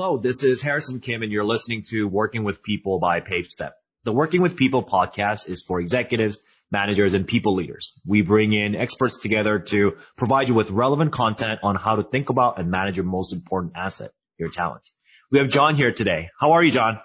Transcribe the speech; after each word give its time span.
Hello, 0.00 0.16
this 0.16 0.44
is 0.44 0.62
Harrison 0.62 1.00
Kim 1.00 1.24
and 1.24 1.32
you're 1.32 1.42
listening 1.42 1.82
to 1.88 2.06
Working 2.06 2.44
with 2.44 2.62
People 2.62 3.00
by 3.00 3.18
PageStep. 3.18 3.72
The 4.04 4.12
Working 4.12 4.42
with 4.42 4.54
People 4.54 4.84
podcast 4.84 5.48
is 5.48 5.60
for 5.60 5.80
executives, 5.80 6.38
managers, 6.70 7.14
and 7.14 7.26
people 7.26 7.56
leaders. 7.56 7.94
We 8.06 8.22
bring 8.22 8.52
in 8.52 8.76
experts 8.76 9.18
together 9.18 9.58
to 9.58 9.96
provide 10.16 10.46
you 10.46 10.54
with 10.54 10.70
relevant 10.70 11.10
content 11.10 11.58
on 11.64 11.74
how 11.74 11.96
to 11.96 12.04
think 12.04 12.30
about 12.30 12.60
and 12.60 12.70
manage 12.70 12.94
your 12.94 13.06
most 13.06 13.32
important 13.32 13.72
asset, 13.74 14.12
your 14.38 14.50
talent. 14.50 14.88
We 15.32 15.40
have 15.40 15.48
John 15.48 15.74
here 15.74 15.90
today. 15.90 16.28
How 16.38 16.52
are 16.52 16.62
you, 16.62 16.70
John? 16.70 17.00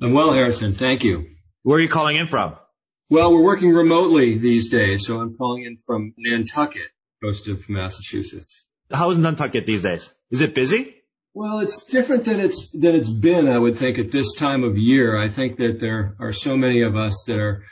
I'm 0.00 0.12
well, 0.12 0.32
Harrison. 0.32 0.76
Thank 0.76 1.02
you. 1.02 1.26
Where 1.64 1.78
are 1.78 1.82
you 1.82 1.88
calling 1.88 2.18
in 2.18 2.28
from? 2.28 2.54
Well, 3.10 3.32
we're 3.32 3.42
working 3.42 3.72
remotely 3.72 4.38
these 4.38 4.68
days, 4.68 5.04
so 5.04 5.20
I'm 5.20 5.36
calling 5.36 5.64
in 5.64 5.76
from 5.76 6.14
Nantucket, 6.16 6.86
coast 7.20 7.48
of 7.48 7.68
Massachusetts. 7.68 8.64
How 8.92 9.10
is 9.10 9.18
Nantucket 9.18 9.66
these 9.66 9.82
days? 9.82 10.08
Is 10.30 10.40
it 10.40 10.54
busy? 10.54 10.94
Well, 11.34 11.60
it's 11.60 11.86
different 11.86 12.24
than 12.24 12.40
it's 12.40 12.70
than 12.70 12.94
it's 12.94 13.10
been, 13.10 13.48
I 13.48 13.58
would 13.58 13.76
think, 13.76 13.98
at 13.98 14.10
this 14.10 14.34
time 14.34 14.64
of 14.64 14.76
year. 14.76 15.16
I 15.16 15.28
think 15.28 15.58
that 15.58 15.78
there 15.78 16.16
are 16.18 16.32
so 16.32 16.56
many 16.56 16.82
of 16.82 16.96
us 16.96 17.24
that 17.26 17.38
are 17.38 17.64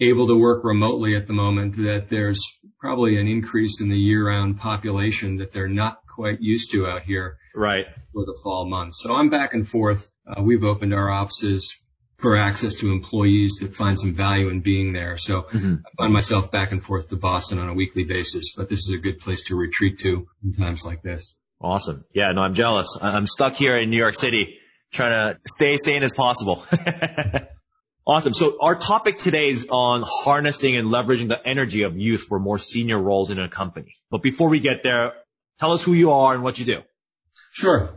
able 0.00 0.28
to 0.28 0.36
work 0.36 0.64
remotely 0.64 1.14
at 1.14 1.26
the 1.26 1.32
moment 1.32 1.76
that 1.76 2.08
there's 2.08 2.40
probably 2.80 3.18
an 3.18 3.28
increase 3.28 3.80
in 3.80 3.88
the 3.88 3.98
year-round 3.98 4.58
population 4.58 5.36
that 5.36 5.52
they're 5.52 5.68
not 5.68 5.98
quite 6.14 6.40
used 6.40 6.72
to 6.72 6.86
out 6.86 7.02
here. 7.02 7.38
Right. 7.54 7.86
For 8.12 8.24
the 8.24 8.38
fall 8.42 8.68
months. 8.68 9.00
So 9.02 9.14
I'm 9.14 9.30
back 9.30 9.54
and 9.54 9.66
forth. 9.66 10.10
Uh, 10.26 10.42
we've 10.42 10.64
opened 10.64 10.94
our 10.94 11.10
offices 11.10 11.86
for 12.18 12.36
access 12.36 12.76
to 12.76 12.92
employees 12.92 13.58
that 13.60 13.74
find 13.74 13.98
some 13.98 14.14
value 14.14 14.48
in 14.48 14.60
being 14.60 14.92
there. 14.92 15.18
So 15.18 15.42
mm-hmm. 15.42 15.74
I 15.74 16.02
find 16.02 16.12
myself 16.12 16.50
back 16.50 16.72
and 16.72 16.82
forth 16.82 17.08
to 17.08 17.16
Boston 17.16 17.58
on 17.58 17.68
a 17.68 17.74
weekly 17.74 18.04
basis, 18.04 18.54
but 18.56 18.68
this 18.68 18.88
is 18.88 18.94
a 18.94 18.98
good 18.98 19.18
place 19.18 19.44
to 19.48 19.56
retreat 19.56 19.98
to 20.00 20.28
in 20.44 20.52
times 20.54 20.84
like 20.84 21.02
this. 21.02 21.36
Awesome. 21.62 22.04
Yeah, 22.12 22.32
no, 22.32 22.42
I'm 22.42 22.54
jealous. 22.54 22.98
I'm 23.00 23.26
stuck 23.26 23.54
here 23.54 23.78
in 23.78 23.88
New 23.88 23.96
York 23.96 24.16
City 24.16 24.58
trying 24.92 25.34
to 25.34 25.40
stay 25.46 25.76
sane 25.78 26.02
as 26.02 26.12
possible. 26.14 26.64
awesome. 28.06 28.34
So 28.34 28.58
our 28.60 28.74
topic 28.74 29.18
today 29.18 29.48
is 29.48 29.68
on 29.70 30.02
harnessing 30.04 30.76
and 30.76 30.88
leveraging 30.88 31.28
the 31.28 31.38
energy 31.46 31.82
of 31.82 31.96
youth 31.96 32.24
for 32.24 32.40
more 32.40 32.58
senior 32.58 32.98
roles 32.98 33.30
in 33.30 33.38
a 33.38 33.48
company. 33.48 33.94
But 34.10 34.22
before 34.22 34.48
we 34.48 34.58
get 34.58 34.82
there, 34.82 35.12
tell 35.60 35.72
us 35.72 35.84
who 35.84 35.92
you 35.92 36.10
are 36.10 36.34
and 36.34 36.42
what 36.42 36.58
you 36.58 36.64
do. 36.64 36.82
Sure. 37.52 37.90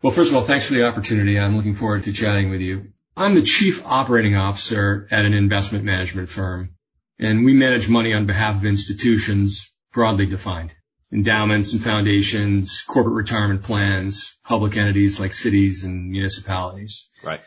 Well, 0.00 0.12
first 0.12 0.30
of 0.30 0.36
all, 0.36 0.42
thanks 0.42 0.66
for 0.66 0.74
the 0.74 0.86
opportunity. 0.86 1.40
I'm 1.40 1.56
looking 1.56 1.74
forward 1.74 2.04
to 2.04 2.12
chatting 2.12 2.50
with 2.50 2.60
you. 2.60 2.92
I'm 3.16 3.34
the 3.34 3.42
chief 3.42 3.84
operating 3.84 4.36
officer 4.36 5.08
at 5.10 5.24
an 5.24 5.34
investment 5.34 5.84
management 5.84 6.28
firm, 6.28 6.76
and 7.18 7.44
we 7.44 7.52
manage 7.52 7.88
money 7.88 8.14
on 8.14 8.26
behalf 8.26 8.54
of 8.54 8.64
institutions 8.64 9.74
broadly 9.92 10.26
defined 10.26 10.72
endowments 11.12 11.72
and 11.72 11.82
foundations, 11.82 12.82
corporate 12.86 13.14
retirement 13.14 13.62
plans, 13.62 14.36
public 14.44 14.76
entities 14.76 15.18
like 15.18 15.32
cities 15.32 15.84
and 15.84 16.10
municipalities. 16.10 17.08
Right. 17.22 17.40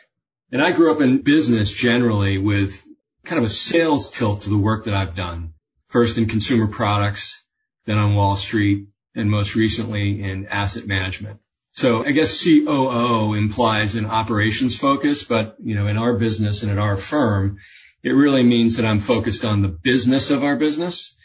And 0.51 0.61
I 0.61 0.71
grew 0.71 0.93
up 0.93 1.01
in 1.01 1.21
business 1.21 1.71
generally 1.71 2.37
with 2.37 2.83
kind 3.23 3.39
of 3.39 3.45
a 3.45 3.49
sales 3.49 4.11
tilt 4.11 4.41
to 4.41 4.49
the 4.49 4.57
work 4.57 4.85
that 4.85 4.93
I've 4.93 5.15
done. 5.15 5.53
First 5.87 6.17
in 6.17 6.27
consumer 6.27 6.67
products, 6.67 7.41
then 7.85 7.97
on 7.97 8.15
Wall 8.15 8.35
Street, 8.35 8.87
and 9.15 9.29
most 9.29 9.55
recently 9.55 10.23
in 10.23 10.47
asset 10.47 10.87
management. 10.87 11.39
So 11.73 12.03
I 12.03 12.11
guess 12.11 12.43
COO 12.43 13.33
implies 13.33 13.95
an 13.95 14.05
operations 14.05 14.77
focus, 14.77 15.23
but 15.23 15.55
you 15.63 15.75
know, 15.75 15.87
in 15.87 15.97
our 15.97 16.17
business 16.17 16.63
and 16.63 16.71
at 16.71 16.77
our 16.77 16.97
firm, 16.97 17.57
it 18.03 18.11
really 18.11 18.43
means 18.43 18.77
that 18.77 18.85
I'm 18.85 18.99
focused 18.99 19.45
on 19.45 19.61
the 19.61 19.67
business 19.67 20.31
of 20.31 20.43
our 20.43 20.55
business 20.55 21.15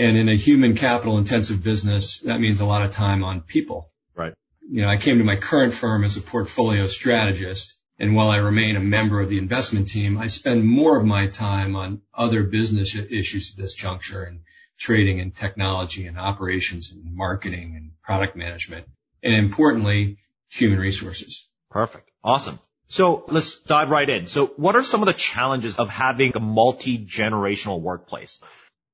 and 0.00 0.16
in 0.16 0.30
a 0.30 0.34
human 0.34 0.76
capital 0.76 1.18
intensive 1.18 1.62
business, 1.62 2.20
that 2.20 2.40
means 2.40 2.60
a 2.60 2.64
lot 2.64 2.82
of 2.82 2.90
time 2.90 3.22
on 3.22 3.42
people. 3.42 3.90
Right. 4.16 4.32
You 4.66 4.80
know, 4.80 4.88
I 4.88 4.96
came 4.96 5.18
to 5.18 5.24
my 5.24 5.36
current 5.36 5.74
firm 5.74 6.04
as 6.04 6.16
a 6.16 6.22
portfolio 6.22 6.86
strategist. 6.86 7.76
And 7.98 8.14
while 8.14 8.30
I 8.30 8.36
remain 8.36 8.76
a 8.76 8.80
member 8.80 9.20
of 9.20 9.28
the 9.28 9.36
investment 9.36 9.88
team, 9.88 10.16
I 10.16 10.28
spend 10.28 10.64
more 10.64 10.96
of 10.96 11.04
my 11.04 11.26
time 11.26 11.76
on 11.76 12.00
other 12.14 12.44
business 12.44 12.96
issues 12.96 13.52
at 13.52 13.58
this 13.58 13.74
juncture 13.74 14.22
and 14.22 14.40
trading 14.78 15.20
and 15.20 15.36
technology 15.36 16.06
and 16.06 16.18
operations 16.18 16.92
and 16.92 17.14
marketing 17.14 17.74
and 17.76 17.90
product 18.02 18.36
management. 18.36 18.86
And 19.22 19.34
importantly, 19.34 20.16
human 20.48 20.78
resources. 20.78 21.46
Perfect. 21.70 22.10
Awesome. 22.24 22.58
So 22.88 23.26
let's 23.28 23.60
dive 23.60 23.90
right 23.90 24.08
in. 24.08 24.28
So 24.28 24.46
what 24.46 24.76
are 24.76 24.82
some 24.82 25.02
of 25.02 25.06
the 25.06 25.12
challenges 25.12 25.76
of 25.76 25.90
having 25.90 26.32
a 26.34 26.40
multi-generational 26.40 27.82
workplace? 27.82 28.40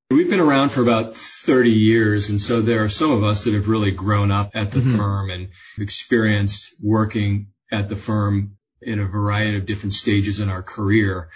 We've 0.09 0.31
been 0.31 0.41
around 0.41 0.69
for 0.69 0.83
about 0.83 1.17
30 1.17 1.71
years. 1.71 2.31
And 2.31 2.41
so 2.41 2.63
there 2.63 2.85
are 2.85 2.89
some 2.89 3.11
of 3.11 3.25
us 3.25 3.45
that 3.45 3.55
have 3.55 3.69
really 3.69 3.91
grown 3.91 4.31
up 4.31 4.53
at 4.55 4.71
the 4.71 4.79
mm-hmm. 4.79 4.97
firm 4.97 5.31
and 5.31 5.49
experienced 5.79 6.75
working 6.81 7.49
at 7.73 7.89
the 7.89 7.97
firm 7.97 8.57
in 8.81 9.01
a 9.01 9.05
variety 9.05 9.57
of 9.57 9.67
different 9.67 9.95
stages 9.95 10.39
in 10.39 10.49
our 10.49 10.63
career, 10.63 11.31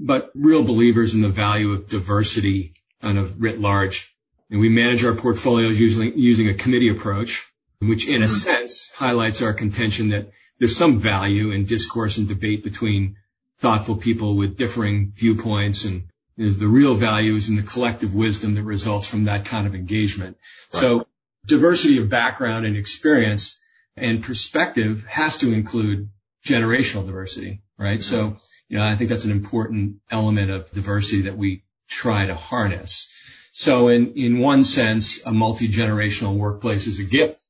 but 0.00 0.32
real 0.34 0.64
believers 0.64 1.14
in 1.14 1.20
the 1.20 1.28
value 1.28 1.72
of 1.72 1.88
diversity 1.88 2.74
kind 3.00 3.18
of 3.18 3.40
writ 3.40 3.60
large. 3.60 4.12
And 4.50 4.58
we 4.58 4.68
manage 4.68 5.04
our 5.04 5.14
portfolios 5.14 5.78
using, 5.78 6.18
using 6.18 6.48
a 6.48 6.54
committee 6.54 6.88
approach, 6.88 7.48
which 7.78 8.08
in 8.08 8.22
a 8.22 8.26
mm-hmm. 8.26 8.34
sense 8.34 8.90
highlights 8.96 9.42
our 9.42 9.54
contention 9.54 10.08
that 10.08 10.32
there's 10.58 10.76
some 10.76 10.98
value 10.98 11.52
in 11.52 11.66
discourse 11.66 12.18
and 12.18 12.26
debate 12.26 12.64
between 12.64 13.16
thoughtful 13.60 13.96
people 13.96 14.36
with 14.36 14.56
differing 14.56 15.12
viewpoints 15.14 15.84
and 15.84 16.08
is 16.36 16.58
the 16.58 16.68
real 16.68 16.94
value 16.94 17.34
is 17.34 17.48
in 17.48 17.56
the 17.56 17.62
collective 17.62 18.14
wisdom 18.14 18.54
that 18.54 18.62
results 18.62 19.06
from 19.06 19.24
that 19.24 19.44
kind 19.44 19.66
of 19.66 19.74
engagement. 19.74 20.36
Right. 20.72 20.80
So 20.80 21.06
diversity 21.46 21.98
of 21.98 22.08
background 22.08 22.66
and 22.66 22.76
experience 22.76 23.60
and 23.96 24.22
perspective 24.22 25.04
has 25.06 25.38
to 25.38 25.52
include 25.52 26.08
generational 26.46 27.06
diversity, 27.06 27.62
right? 27.78 28.00
Mm-hmm. 28.00 28.14
So, 28.14 28.36
you 28.68 28.78
know, 28.78 28.84
I 28.84 28.96
think 28.96 29.10
that's 29.10 29.24
an 29.24 29.30
important 29.30 29.96
element 30.10 30.50
of 30.50 30.70
diversity 30.70 31.22
that 31.22 31.36
we 31.36 31.64
try 31.88 32.26
to 32.26 32.34
harness. 32.34 33.10
So 33.52 33.88
in, 33.88 34.14
in 34.14 34.38
one 34.38 34.64
sense, 34.64 35.24
a 35.26 35.32
multi-generational 35.32 36.36
workplace 36.36 36.86
is 36.86 36.98
a 37.00 37.04
gift 37.04 37.44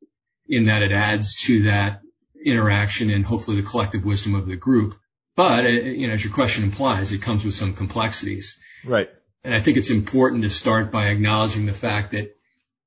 in 0.49 0.67
that 0.67 0.83
it 0.83 0.91
adds 0.91 1.43
to 1.43 1.65
that 1.65 2.01
interaction 2.45 3.11
and 3.11 3.25
hopefully 3.25 3.61
the 3.61 3.67
collective 3.67 4.05
wisdom 4.05 4.35
of 4.35 4.47
the 4.47 4.57
group. 4.57 4.97
But, 5.37 5.65
uh, 5.65 5.69
you 5.69 6.09
know, 6.09 6.15
as 6.15 6.25
your 6.25 6.33
question 6.33 6.65
implies, 6.65 7.13
it 7.13 7.23
comes 7.23 7.45
with 7.45 7.55
some 7.55 7.75
complexities. 7.75 8.59
Right. 8.85 9.11
And 9.45 9.55
I 9.55 9.61
think 9.61 9.77
it's 9.77 9.91
important 9.91 10.45
to 10.45 10.51
start 10.51 10.93
by 10.93 11.09
acknowledging 11.09 11.67
the 11.67 11.73
fact 11.73 12.13
that 12.13 12.37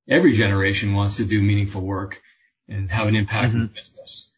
every 0.07 0.33
generation 0.33 0.93
wants 0.93 1.17
to 1.17 1.25
do 1.25 1.41
meaningful 1.41 1.81
work 1.81 2.21
and 2.67 2.89
have 2.91 3.07
an 3.07 3.15
impact 3.15 3.49
mm-hmm. 3.49 3.61
in 3.61 3.67
the 3.67 3.73
business. 3.73 4.31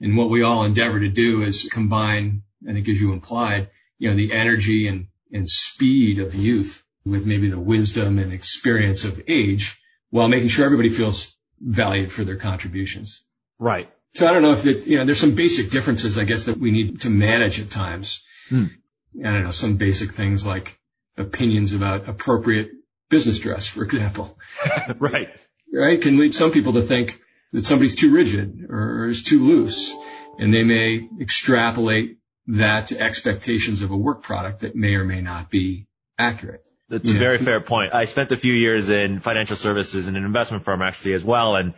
And 0.00 0.16
what 0.16 0.30
we 0.30 0.42
all 0.42 0.64
endeavor 0.64 1.00
to 1.00 1.08
do 1.08 1.42
is 1.42 1.68
combine, 1.72 2.42
I 2.68 2.72
think 2.72 2.88
as 2.88 3.00
you 3.00 3.12
implied, 3.12 3.70
you 3.98 4.10
know, 4.10 4.16
the 4.16 4.32
energy 4.32 4.88
and, 4.88 5.06
and 5.32 5.48
speed 5.48 6.18
of 6.18 6.34
youth 6.34 6.84
with 7.04 7.26
maybe 7.26 7.48
the 7.48 7.58
wisdom 7.58 8.18
and 8.18 8.32
experience 8.32 9.04
of 9.04 9.22
age 9.28 9.80
while 10.10 10.28
making 10.28 10.48
sure 10.48 10.64
everybody 10.64 10.88
feels 10.88 11.34
valued 11.60 12.12
for 12.12 12.24
their 12.24 12.36
contributions. 12.36 13.24
Right. 13.58 13.90
So 14.14 14.26
I 14.26 14.32
don't 14.32 14.42
know 14.42 14.52
if 14.52 14.62
that, 14.62 14.86
you 14.86 14.98
know, 14.98 15.04
there's 15.04 15.20
some 15.20 15.34
basic 15.34 15.70
differences, 15.70 16.18
I 16.18 16.24
guess, 16.24 16.44
that 16.44 16.58
we 16.58 16.70
need 16.70 17.00
to 17.02 17.10
manage 17.10 17.60
at 17.60 17.70
times. 17.70 18.22
Mm. 18.50 18.70
I 19.18 19.32
don't 19.32 19.44
know, 19.44 19.52
some 19.52 19.76
basic 19.76 20.12
things 20.12 20.46
like 20.46 20.78
opinions 21.16 21.72
about 21.72 22.08
appropriate 22.08 22.70
business 23.08 23.38
dress, 23.38 23.66
for 23.66 23.84
example. 23.84 24.38
right. 24.98 25.28
Right. 25.72 26.00
Can 26.00 26.18
lead 26.18 26.34
some 26.34 26.52
people 26.52 26.74
to 26.74 26.82
think 26.82 27.20
that 27.52 27.66
somebody's 27.66 27.94
too 27.94 28.12
rigid 28.12 28.66
or 28.68 29.06
is 29.06 29.22
too 29.22 29.44
loose 29.44 29.94
and 30.38 30.52
they 30.52 30.64
may 30.64 31.08
extrapolate 31.20 32.18
that 32.48 32.88
to 32.88 33.00
expectations 33.00 33.82
of 33.82 33.90
a 33.90 33.96
work 33.96 34.22
product 34.22 34.60
that 34.60 34.74
may 34.74 34.94
or 34.94 35.04
may 35.04 35.20
not 35.20 35.50
be 35.50 35.86
accurate. 36.18 36.62
That's 36.88 37.10
a 37.10 37.14
very 37.14 37.38
fair 37.38 37.60
point. 37.60 37.94
I 37.94 38.04
spent 38.04 38.30
a 38.30 38.36
few 38.36 38.52
years 38.52 38.90
in 38.90 39.18
financial 39.18 39.56
services 39.56 40.06
in 40.06 40.16
an 40.16 40.24
investment 40.24 40.64
firm 40.64 40.82
actually 40.82 41.14
as 41.14 41.24
well. 41.24 41.56
And 41.56 41.74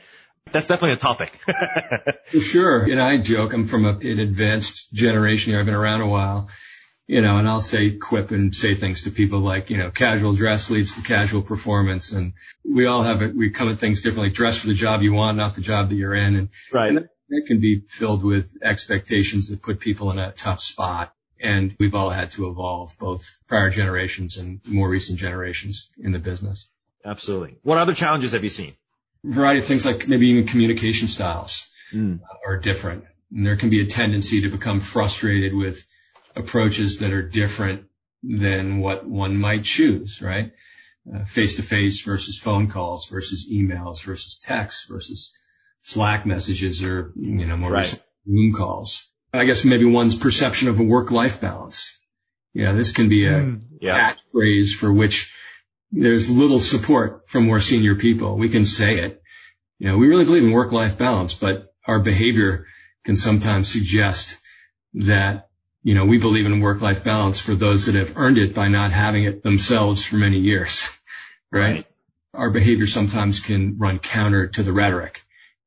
that's 0.51 0.67
definitely 0.67 0.95
a 0.95 0.97
topic. 0.97 1.39
For 2.27 2.41
sure. 2.41 2.83
And 2.83 3.01
I 3.01 3.19
joke, 3.19 3.53
I'm 3.53 3.67
from 3.67 3.85
a, 3.85 3.91
an 3.91 4.19
advanced 4.19 4.93
generation 4.93 5.53
here. 5.53 5.61
I've 5.61 5.67
been 5.67 5.75
around 5.75 6.01
a 6.01 6.09
while 6.09 6.49
you 7.07 7.21
know, 7.21 7.39
and 7.39 7.49
I'll 7.49 7.61
say 7.61 7.93
quip 7.93 8.33
and 8.33 8.55
say 8.55 8.75
things 8.75 9.03
to 9.03 9.11
people 9.11 9.41
like, 9.41 9.71
you 9.71 9.79
know, 9.79 9.91
casual 9.91 10.35
dress 10.35 10.71
leads 10.71 10.95
to 10.95 11.03
casual 11.03 11.43
performance. 11.43 12.13
And 12.13 12.33
we 12.65 12.87
all 12.87 13.03
have 13.03 13.23
it. 13.23 13.37
We 13.37 13.51
come 13.51 13.71
at 13.71 13.79
things 13.79 14.01
differently. 14.01 14.31
Dress 14.31 14.59
for 14.59 14.67
the 14.67 14.75
job 14.75 15.03
you 15.03 15.13
want, 15.13 15.37
not 15.37 15.55
the 15.55 15.61
job 15.61 15.89
that 15.91 15.95
you're 15.95 16.15
in. 16.15 16.37
And, 16.37 16.49
right. 16.73 16.89
and 16.89 17.09
that 17.29 17.45
can 17.47 17.61
be 17.61 17.83
filled 17.89 18.25
with 18.25 18.57
expectations 18.63 19.49
that 19.49 19.63
put 19.63 19.79
people 19.79 20.11
in 20.11 20.19
a 20.19 20.33
tough 20.33 20.61
spot. 20.61 21.13
And 21.41 21.77
we've 21.79 21.95
all 21.95 22.11
had 22.11 22.33
to 22.33 22.49
evolve 22.49 22.99
both 22.99 23.39
prior 23.47 23.71
generations 23.71 24.37
and 24.39 24.61
more 24.67 24.89
recent 24.89 25.19
generations 25.19 25.93
in 25.99 26.11
the 26.11 26.19
business. 26.19 26.71
Absolutely. 27.05 27.59
What 27.63 27.79
other 27.79 27.95
challenges 27.95 28.33
have 28.33 28.43
you 28.43 28.51
seen? 28.51 28.75
A 29.25 29.33
variety 29.33 29.61
of 29.61 29.67
things 29.67 29.87
like 29.87 30.09
maybe 30.09 30.29
even 30.29 30.47
communication 30.47 31.07
styles 31.07 31.69
mm. 31.93 32.19
are 32.45 32.57
different. 32.57 33.05
And 33.31 33.47
there 33.47 33.57
can 33.57 33.71
be 33.71 33.81
a 33.81 33.87
tendency 33.87 34.41
to 34.43 34.49
become 34.49 34.81
frustrated 34.81 35.55
with 35.55 35.87
approaches 36.37 36.99
that 36.99 37.13
are 37.13 37.23
different 37.23 37.85
than 38.23 38.79
what 38.81 39.07
one 39.07 39.37
might 39.37 39.65
choose, 39.65 40.21
right? 40.21 40.53
Face 41.27 41.57
to 41.57 41.63
face 41.63 42.03
versus 42.03 42.39
phone 42.39 42.69
calls 42.69 43.09
versus 43.09 43.49
emails 43.51 44.03
versus 44.03 44.41
text 44.41 44.89
versus 44.89 45.33
Slack 45.83 46.27
messages 46.27 46.83
or, 46.83 47.13
you 47.15 47.47
know, 47.47 47.57
more 47.57 47.71
right. 47.71 48.03
Zoom 48.27 48.53
calls. 48.53 49.09
I 49.33 49.45
guess 49.45 49.65
maybe 49.65 49.85
one's 49.85 50.17
perception 50.17 50.69
of 50.69 50.81
a 50.81 50.83
work-life 50.83 51.41
balance. 51.41 51.99
Yeah, 52.55 52.73
this 52.73 52.93
can 52.93 53.09
be 53.09 53.27
a 53.27 53.33
mm, 53.33 53.61
yeah. 53.81 54.15
catchphrase 54.15 54.75
for 54.75 54.93
which 54.93 55.33
there's 55.93 56.29
little 56.29 56.59
support 56.59 57.29
from 57.29 57.47
more 57.47 57.61
senior 57.61 57.95
people. 57.95 58.37
We 58.37 58.49
can 58.49 58.67
say 58.67 58.99
it. 59.01 59.23
You 59.79 59.89
know, 59.89 59.99
we 59.99 60.09
really 60.09 60.25
believe 60.25 60.43
in 60.43 60.51
work-life 60.51 60.99
balance, 60.99 61.35
but 61.35 61.73
our 61.87 62.01
behavior 62.01 62.67
can 63.05 63.17
sometimes 63.17 63.69
suggest 63.69 64.39
that, 64.95 65.49
you 65.87 65.95
know, 65.95 66.05
we 66.05 66.19
believe 66.19 66.47
in 66.47 66.61
work-life 66.61 67.05
balance 67.05 67.39
for 67.39 67.55
those 67.55 67.87
that 67.87 67.95
have 67.95 68.17
earned 68.17 68.39
it 68.39 68.57
by 68.57 68.67
not 68.67 68.91
having 68.91 69.23
it 69.23 69.45
themselves 69.45 70.05
for 70.05 70.17
many 70.17 70.39
years, 70.39 70.89
right? 71.53 71.61
right. 71.63 71.87
Our 72.35 72.51
behavior 72.51 72.89
sometimes 72.89 73.39
can 73.39 73.79
run 73.79 74.01
counter 74.01 74.49
to 74.49 74.65
the 74.65 74.73
rhetoric 74.73 75.23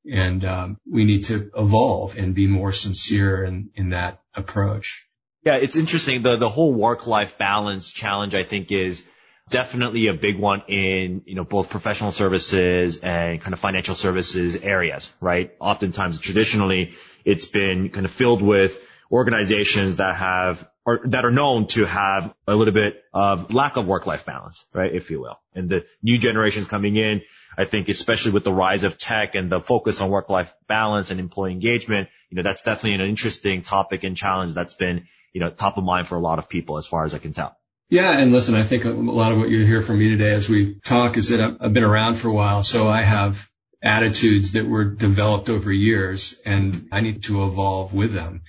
and 0.06 0.44
um, 0.44 0.78
we 0.86 1.06
need 1.06 1.24
to 1.26 1.50
evolve 1.56 2.18
and 2.18 2.36
be 2.36 2.48
more 2.48 2.74
sincere 2.74 3.46
in, 3.46 3.70
in 3.76 3.92
that 3.92 4.22
approach. 4.36 5.08
Yeah, 5.46 5.56
it's 5.56 5.78
interesting. 5.78 6.22
The 6.22 6.36
the 6.36 6.50
whole 6.50 6.74
work 6.74 7.08
life 7.08 7.38
balance 7.38 7.90
challenge, 7.90 8.36
I 8.36 8.44
think, 8.44 8.74
is 8.74 9.02
definitely 9.50 10.08
a 10.08 10.14
big 10.14 10.38
one 10.38 10.64
in 10.68 11.22
you 11.28 11.36
know 11.36 11.46
both 11.46 11.70
professional 11.70 12.12
services 12.12 13.00
and 13.00 13.40
kind 13.40 13.54
of 13.54 13.60
financial 13.60 13.96
services 13.96 14.58
areas, 14.58 15.14
right? 15.22 15.56
Oftentimes, 15.62 16.20
traditionally, 16.20 16.96
it's 17.24 17.46
been 17.46 17.90
kind 17.90 18.06
of 18.06 18.12
filled 18.12 18.42
with 18.42 18.86
organizations 19.12 19.98
that 19.98 20.16
have 20.16 20.70
or 20.86 21.02
that 21.06 21.26
are 21.26 21.32
known 21.32 21.68
to 21.68 21.86
have 21.86 22.34
a 22.48 22.56
little 22.56 22.74
bit 22.74 23.04
of 23.14 23.54
lack 23.54 23.78
of 23.78 23.86
work-life 23.86 24.26
balance, 24.26 24.66
right, 24.74 24.94
if 24.94 25.12
you 25.12 25.20
will. 25.22 25.40
And 25.54 25.70
the 25.70 25.86
new 26.02 26.18
generations 26.18 26.68
coming 26.68 26.96
in, 26.96 27.22
I 27.58 27.66
think, 27.66 27.90
especially 27.90 28.32
with 28.32 28.44
the 28.44 28.54
rise 28.54 28.84
of 28.84 28.98
tech 28.98 29.36
and 29.36 29.52
the 29.52 29.62
focus 29.62 30.02
on 30.02 30.10
work-life 30.10 30.54
balance 30.68 31.12
and 31.12 31.20
employee 31.20 31.52
engagement, 31.52 32.10
you 32.30 32.38
know, 32.38 32.44
that's 32.44 32.62
definitely 32.62 33.04
an 33.04 33.10
interesting 33.10 33.62
topic 33.62 34.04
and 34.04 34.16
challenge 34.16 34.54
that's 34.54 34.74
been, 34.74 35.08
you 35.34 35.42
know, 35.42 35.50
top 35.50 35.78
of 35.78 35.84
mind 35.84 36.08
for 36.08 36.16
a 36.16 36.22
lot 36.22 36.40
of 36.40 36.50
people 36.50 36.78
as 36.78 36.88
far 36.88 37.04
as 37.04 37.14
I 37.14 37.20
can 37.20 37.34
tell. 37.34 37.56
Yeah, 37.90 38.20
and 38.20 38.32
listen, 38.32 38.54
I 38.54 38.64
think 38.64 38.86
a 38.86 38.92
lot 38.92 39.32
of 39.32 39.40
what 39.40 39.50
you 39.50 39.66
hear 39.66 39.82
from 39.82 39.98
me 39.98 40.10
today 40.10 40.32
as 40.32 40.48
we 40.48 40.76
talk 40.76 41.18
is 41.18 41.30
that 41.30 41.58
I've 41.60 41.74
been 41.74 41.84
around 41.84 42.16
for 42.16 42.28
a 42.28 42.34
while, 42.34 42.62
so 42.62 42.88
I 42.88 43.02
have 43.02 43.50
attitudes 43.82 44.52
that 44.54 44.66
were 44.66 44.86
developed 44.86 45.50
over 45.50 45.72
years 45.72 46.40
and 46.46 46.90
I 46.92 47.02
need 47.02 47.24
to 47.24 47.46
evolve 47.46 47.94
with 47.94 48.14
them. 48.14 48.42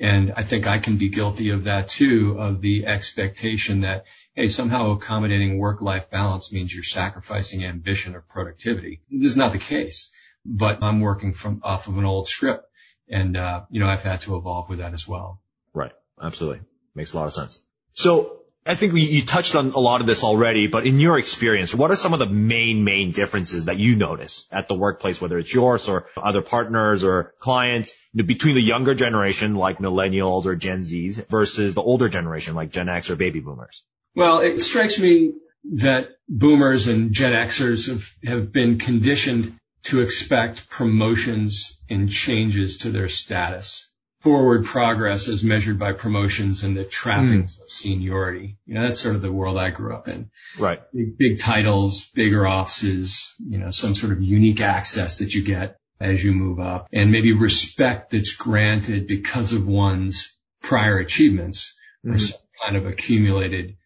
And 0.00 0.32
I 0.36 0.44
think 0.44 0.66
I 0.66 0.78
can 0.78 0.96
be 0.96 1.08
guilty 1.08 1.50
of 1.50 1.64
that 1.64 1.88
too, 1.88 2.36
of 2.38 2.60
the 2.60 2.86
expectation 2.86 3.80
that, 3.80 4.06
hey, 4.34 4.48
somehow 4.48 4.92
accommodating 4.92 5.58
work-life 5.58 6.08
balance 6.10 6.52
means 6.52 6.72
you're 6.72 6.84
sacrificing 6.84 7.64
ambition 7.64 8.14
or 8.14 8.20
productivity. 8.20 9.00
This 9.10 9.32
is 9.32 9.36
not 9.36 9.52
the 9.52 9.58
case, 9.58 10.12
but 10.44 10.82
I'm 10.82 11.00
working 11.00 11.32
from 11.32 11.60
off 11.64 11.88
of 11.88 11.98
an 11.98 12.04
old 12.04 12.28
script. 12.28 12.64
And, 13.08 13.36
uh, 13.36 13.62
you 13.70 13.80
know, 13.80 13.88
I've 13.88 14.02
had 14.02 14.20
to 14.22 14.36
evolve 14.36 14.68
with 14.68 14.78
that 14.78 14.92
as 14.92 15.08
well. 15.08 15.40
Right. 15.74 15.92
Absolutely. 16.20 16.60
Makes 16.94 17.14
a 17.14 17.16
lot 17.16 17.26
of 17.26 17.32
sense. 17.32 17.60
So 17.92 18.37
I 18.68 18.74
think 18.74 18.92
we, 18.92 19.00
you 19.00 19.24
touched 19.24 19.54
on 19.54 19.72
a 19.72 19.78
lot 19.78 20.02
of 20.02 20.06
this 20.06 20.22
already, 20.22 20.66
but 20.66 20.86
in 20.86 21.00
your 21.00 21.18
experience, 21.18 21.74
what 21.74 21.90
are 21.90 21.96
some 21.96 22.12
of 22.12 22.18
the 22.18 22.28
main, 22.28 22.84
main 22.84 23.12
differences 23.12 23.64
that 23.64 23.78
you 23.78 23.96
notice 23.96 24.46
at 24.52 24.68
the 24.68 24.74
workplace, 24.74 25.22
whether 25.22 25.38
it's 25.38 25.52
yours 25.52 25.88
or 25.88 26.04
other 26.18 26.42
partners 26.42 27.02
or 27.02 27.32
clients, 27.38 27.94
you 28.12 28.22
know, 28.22 28.26
between 28.26 28.56
the 28.56 28.60
younger 28.60 28.94
generation 28.94 29.54
like 29.54 29.78
millennials 29.78 30.44
or 30.44 30.54
Gen 30.54 30.80
Zs 30.80 31.26
versus 31.28 31.72
the 31.72 31.80
older 31.80 32.10
generation 32.10 32.54
like 32.54 32.70
Gen 32.70 32.90
X 32.90 33.08
or 33.08 33.16
baby 33.16 33.40
boomers? 33.40 33.84
Well, 34.14 34.40
it 34.40 34.60
strikes 34.60 35.00
me 35.00 35.32
that 35.72 36.10
boomers 36.28 36.88
and 36.88 37.12
Gen 37.12 37.32
Xers 37.32 37.88
have, 37.88 38.10
have 38.22 38.52
been 38.52 38.78
conditioned 38.78 39.54
to 39.84 40.02
expect 40.02 40.68
promotions 40.68 41.80
and 41.88 42.10
changes 42.10 42.78
to 42.78 42.90
their 42.90 43.08
status 43.08 43.87
forward 44.20 44.64
progress 44.64 45.28
as 45.28 45.44
measured 45.44 45.78
by 45.78 45.92
promotions 45.92 46.64
and 46.64 46.76
the 46.76 46.84
trappings 46.84 47.56
mm. 47.56 47.62
of 47.62 47.70
seniority. 47.70 48.58
You 48.66 48.74
know, 48.74 48.82
that's 48.82 49.00
sort 49.00 49.14
of 49.14 49.22
the 49.22 49.32
world 49.32 49.56
I 49.56 49.70
grew 49.70 49.94
up 49.94 50.08
in. 50.08 50.30
Right. 50.58 50.80
Big, 50.92 51.16
big 51.16 51.40
titles, 51.40 52.08
bigger 52.10 52.46
offices, 52.46 53.34
you 53.38 53.58
know, 53.58 53.70
some 53.70 53.94
sort 53.94 54.12
of 54.12 54.22
unique 54.22 54.60
access 54.60 55.18
that 55.18 55.34
you 55.34 55.42
get 55.42 55.78
as 56.00 56.22
you 56.22 56.32
move 56.32 56.60
up 56.60 56.88
and 56.92 57.10
maybe 57.10 57.32
respect 57.32 58.10
that's 58.10 58.36
granted 58.36 59.06
because 59.06 59.52
of 59.52 59.66
one's 59.66 60.38
prior 60.62 60.98
achievements 60.98 61.74
mm. 62.04 62.10
or 62.10 62.14
hmm. 62.14 62.18
some 62.18 62.40
kind 62.64 62.76
of 62.76 62.86
accumulated 62.86 63.76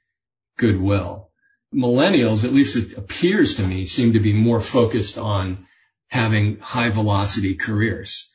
goodwill. 0.57 1.31
Millennials, 1.75 2.45
at 2.45 2.53
least 2.53 2.77
it 2.77 2.99
appears 2.99 3.57
to 3.57 3.63
me, 3.63 3.87
seem 3.87 4.13
to 4.13 4.21
be 4.21 4.35
more 4.35 4.61
focused 4.61 5.17
on 5.17 5.67
having 6.09 6.59
high 6.59 6.91
velocity 6.91 7.55
careers 7.55 8.31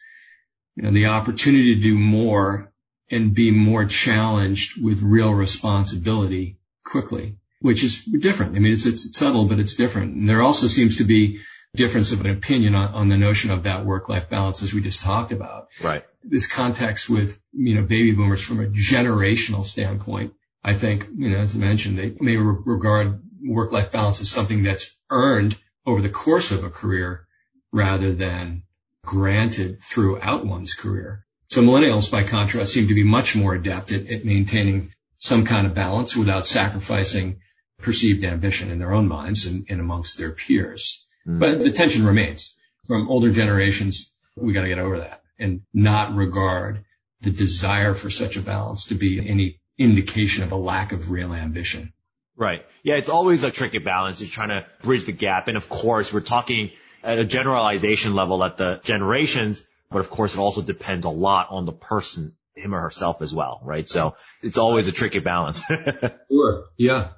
you 0.78 0.84
know, 0.84 0.92
the 0.92 1.08
opportunity 1.08 1.76
to 1.76 1.82
do 1.82 1.98
more 1.98 2.72
and 3.10 3.34
be 3.34 3.50
more 3.50 3.86
challenged 3.86 4.82
with 4.82 5.02
real 5.02 5.34
responsibility 5.34 6.60
quickly, 6.86 7.38
which 7.62 7.84
is 7.84 8.06
different. 8.06 8.56
I 8.56 8.60
mean, 8.60 8.74
it's, 8.74 8.86
it's 8.86 9.18
subtle, 9.18 9.46
but 9.46 9.60
it's 9.60 9.74
different. 9.74 10.14
And 10.14 10.30
there 10.30 10.44
also 10.44 10.68
seems 10.68 10.98
to 10.98 11.04
be 11.04 11.40
difference 11.76 12.12
of 12.12 12.22
an 12.22 12.30
opinion 12.30 12.76
on, 12.76 12.90
on 12.94 13.10
the 13.10 13.18
notion 13.18 13.50
of 13.50 13.64
that 13.64 13.86
work-life 13.86 14.30
balance 14.30 14.62
as 14.62 14.74
we 14.74 14.82
just 14.82 15.02
talked 15.02 15.32
about. 15.32 15.70
Right. 15.82 16.04
This 16.24 16.48
context 16.48 17.10
with, 17.10 17.40
you 17.54 17.76
know, 17.76 17.82
baby 17.82 18.12
boomers 18.12 18.44
from 18.44 18.60
a 18.60 18.68
generational 18.68 19.66
standpoint, 19.66 20.34
I 20.64 20.76
think, 20.76 21.08
you 21.16 21.30
know, 21.30 21.38
as 21.38 21.56
I 21.56 21.60
mentioned, 21.60 21.98
they 21.98 22.16
may 22.20 22.38
re- 22.38 22.62
regard 22.66 23.22
work-life 23.44 23.92
balance 23.92 24.22
as 24.22 24.30
something 24.30 24.64
that's 24.64 24.96
earned 25.10 25.58
over 25.86 26.02
the 26.02 26.10
course 26.10 26.52
of 26.52 26.64
a 26.64 26.70
career 26.70 27.28
rather 27.72 28.14
than 28.14 28.64
granted 29.07 29.81
throughout 29.81 30.45
one's 30.45 30.74
career. 30.74 31.25
So 31.48 31.62
millennials, 31.62 32.12
by 32.12 32.24
contrast, 32.24 32.74
seem 32.74 32.89
to 32.89 32.94
be 32.94 33.04
much 33.04 33.36
more 33.38 33.56
adept 33.56 33.94
at, 33.94 34.12
at 34.12 34.25
maintaining 34.25 34.89
some 35.18 35.45
kind 35.45 35.65
of 35.65 35.74
balance 35.74 36.15
without 36.15 36.45
sacrificing 36.45 37.39
perceived 37.80 38.25
ambition 38.25 38.69
in 38.69 38.80
their 38.80 38.94
own 38.94 39.07
minds 39.07 39.45
and, 39.45 39.65
and 39.69 39.80
amongst 39.80 40.18
their 40.18 40.31
peers. 40.31 41.07
Mm. 41.25 41.39
But 41.39 41.59
the 41.59 41.71
tension 41.71 42.06
remains. 42.06 42.56
From 42.86 43.09
older 43.09 43.31
generations, 43.31 44.12
we 44.36 44.54
got 44.54 44.63
to 44.63 44.68
get 44.68 44.80
over 44.80 45.00
that 45.00 45.21
and 45.39 45.62
not 45.74 46.15
regard 46.15 46.83
the 47.21 47.31
desire 47.31 47.94
for 47.94 48.09
such 48.09 48.36
a 48.36 48.42
balance 48.42 48.88
to 48.88 48.95
be 48.95 49.27
any 49.27 49.59
indication 49.77 50.44
of 50.44 50.51
a 50.51 50.57
lack 50.57 50.92
of 50.92 51.12
real 51.12 51.33
ambition. 51.33 51.94
Right. 52.38 52.63
Yeah, 52.84 52.95
it's 52.95 53.10
always 53.10 53.44
a 53.44 53.50
tricky 53.50 53.80
balance. 53.80 54.22
You're 54.22 54.30
trying 54.30 54.50
to 54.50 54.66
bridge 54.84 55.06
the 55.06 55.12
gap. 55.12 55.48
And 55.48 55.57
of 55.57 55.68
course, 55.68 56.13
we're 56.13 56.22
talking 56.22 56.72
at 57.04 57.18
a 57.18 57.25
generalization 57.25 58.13
level 58.13 58.44
at 58.44 58.57
the 58.57 58.80
generations, 58.84 59.66
but 59.89 60.00
of 60.00 60.12
course 60.12 60.36
it 60.36 60.39
also 60.39 60.62
depends 60.62 61.06
a 61.06 61.10
lot 61.10 61.48
on 61.50 61.66
the 61.66 61.72
person, 61.72 62.36
him 62.56 62.75
or 62.75 62.81
herself 62.81 63.23
as 63.23 63.33
well, 63.33 63.59
right? 63.64 63.90
So 63.90 64.16
it's 64.44 64.59
always 64.59 64.88
a 64.88 64.92
tricky 64.92 65.19
balance. 65.19 65.64
sure. 66.31 66.66
Yeah. 66.78 67.09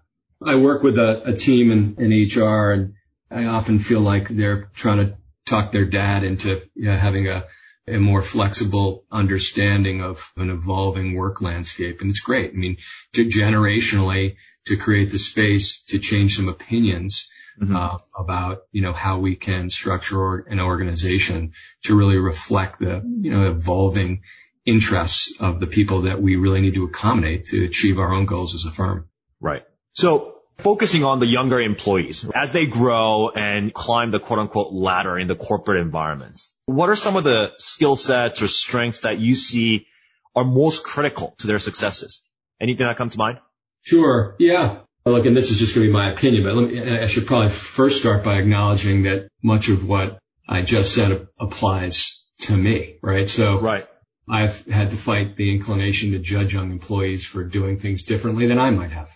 I 0.41 0.55
work 0.55 0.83
with 0.83 0.97
a, 0.97 1.33
a 1.33 1.35
team 1.35 1.71
in, 1.71 1.95
in 1.97 2.27
HR 2.27 2.71
and 2.71 2.93
I 3.29 3.45
often 3.45 3.79
feel 3.79 3.99
like 3.99 4.29
they're 4.29 4.69
trying 4.73 4.99
to 4.99 5.17
talk 5.45 5.73
their 5.73 5.85
dad 5.85 6.23
into 6.23 6.61
you 6.75 6.85
know, 6.85 6.95
having 6.95 7.27
a, 7.27 7.45
a 7.89 7.99
more 7.99 8.21
flexible 8.21 9.05
understanding 9.11 10.01
of 10.01 10.31
an 10.37 10.49
evolving 10.49 11.15
work 11.15 11.41
landscape. 11.41 12.01
And 12.01 12.09
it's 12.09 12.19
great. 12.19 12.51
I 12.51 12.57
mean, 12.57 12.77
to 13.13 13.25
generationally, 13.25 14.35
to 14.67 14.77
create 14.77 15.11
the 15.11 15.19
space 15.19 15.83
to 15.85 15.99
change 15.99 16.37
some 16.37 16.49
opinions 16.49 17.29
mm-hmm. 17.59 17.75
uh, 17.75 17.97
about 18.17 18.63
you 18.71 18.81
know 18.81 18.93
how 18.93 19.19
we 19.19 19.35
can 19.35 19.69
structure 19.69 20.37
an 20.37 20.59
organization 20.59 21.53
to 21.83 21.95
really 21.95 22.17
reflect 22.17 22.79
the 22.79 23.01
you 23.21 23.31
know 23.31 23.49
evolving 23.49 24.21
interests 24.65 25.33
of 25.39 25.59
the 25.59 25.67
people 25.67 26.03
that 26.03 26.21
we 26.21 26.35
really 26.35 26.61
need 26.61 26.75
to 26.75 26.83
accommodate 26.83 27.45
to 27.45 27.65
achieve 27.65 27.97
our 27.97 28.13
own 28.13 28.25
goals 28.25 28.53
as 28.53 28.65
a 28.65 28.71
firm. 28.71 29.07
Right. 29.39 29.65
So 29.93 30.35
focusing 30.57 31.03
on 31.03 31.19
the 31.19 31.25
younger 31.25 31.59
employees 31.59 32.29
as 32.35 32.51
they 32.51 32.65
grow 32.65 33.29
and 33.29 33.73
climb 33.73 34.11
the 34.11 34.19
quote 34.19 34.39
unquote 34.39 34.73
ladder 34.73 35.17
in 35.17 35.27
the 35.27 35.35
corporate 35.35 35.81
environments. 35.81 36.51
What 36.69 36.89
are 36.89 36.95
some 36.95 37.15
of 37.15 37.23
the 37.23 37.53
skill 37.57 37.95
sets 37.95 38.43
or 38.43 38.47
strengths 38.47 38.99
that 38.99 39.19
you 39.19 39.33
see 39.33 39.87
are 40.35 40.43
most 40.43 40.83
critical 40.83 41.33
to 41.39 41.47
their 41.47 41.57
successes? 41.57 42.21
Anything 42.61 42.85
that 42.85 42.95
come 42.95 43.09
to 43.09 43.17
mind? 43.17 43.39
Sure. 43.81 44.35
Yeah. 44.37 44.81
Look, 45.03 45.25
and 45.25 45.35
this 45.35 45.49
is 45.49 45.57
just 45.57 45.73
going 45.73 45.87
to 45.87 45.89
be 45.89 45.93
my 45.93 46.11
opinion, 46.11 46.43
but 46.43 46.55
me, 46.55 46.79
I 46.79 47.07
should 47.07 47.25
probably 47.25 47.49
first 47.49 48.01
start 48.01 48.23
by 48.23 48.37
acknowledging 48.37 49.03
that 49.03 49.29
much 49.41 49.69
of 49.69 49.87
what 49.87 50.19
I 50.47 50.61
just 50.61 50.93
said 50.93 51.27
applies 51.39 52.23
to 52.41 52.55
me, 52.55 52.97
right? 53.01 53.27
So 53.27 53.59
right. 53.59 53.87
I've 54.29 54.63
had 54.67 54.91
to 54.91 54.97
fight 54.97 55.37
the 55.37 55.51
inclination 55.51 56.11
to 56.11 56.19
judge 56.19 56.53
young 56.53 56.69
employees 56.69 57.25
for 57.25 57.43
doing 57.43 57.79
things 57.79 58.03
differently 58.03 58.45
than 58.45 58.59
I 58.59 58.69
might 58.69 58.91
have. 58.91 59.09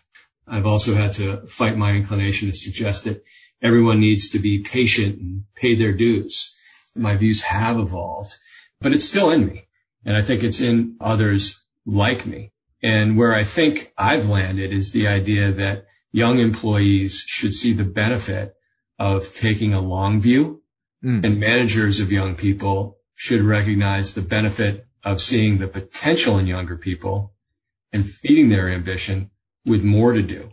I've 0.47 0.65
also 0.65 0.95
had 0.95 1.13
to 1.13 1.45
fight 1.45 1.77
my 1.77 1.91
inclination 1.91 2.49
to 2.49 2.55
suggest 2.55 3.03
that 3.03 3.23
everyone 3.61 3.99
needs 3.99 4.31
to 4.31 4.39
be 4.39 4.63
patient 4.63 5.19
and 5.19 5.43
pay 5.53 5.75
their 5.75 5.93
dues. 5.93 6.57
My 6.95 7.15
views 7.15 7.41
have 7.41 7.79
evolved, 7.79 8.35
but 8.79 8.93
it's 8.93 9.05
still 9.07 9.31
in 9.31 9.45
me. 9.45 9.67
And 10.05 10.15
I 10.15 10.21
think 10.21 10.43
it's 10.43 10.61
in 10.61 10.97
others 10.99 11.63
like 11.85 12.25
me. 12.25 12.51
And 12.81 13.17
where 13.17 13.33
I 13.33 13.43
think 13.43 13.93
I've 13.97 14.27
landed 14.27 14.73
is 14.73 14.91
the 14.91 15.07
idea 15.07 15.53
that 15.53 15.85
young 16.11 16.39
employees 16.39 17.23
should 17.25 17.53
see 17.53 17.73
the 17.73 17.85
benefit 17.85 18.53
of 18.99 19.33
taking 19.33 19.73
a 19.73 19.81
long 19.81 20.21
view 20.21 20.61
mm. 21.03 21.25
and 21.25 21.39
managers 21.39 21.99
of 21.99 22.11
young 22.11 22.35
people 22.35 22.97
should 23.15 23.41
recognize 23.41 24.13
the 24.13 24.21
benefit 24.21 24.85
of 25.03 25.21
seeing 25.21 25.57
the 25.57 25.67
potential 25.67 26.37
in 26.37 26.47
younger 26.47 26.77
people 26.77 27.33
and 27.91 28.09
feeding 28.09 28.49
their 28.49 28.69
ambition 28.69 29.29
with 29.65 29.83
more 29.83 30.13
to 30.13 30.21
do. 30.21 30.49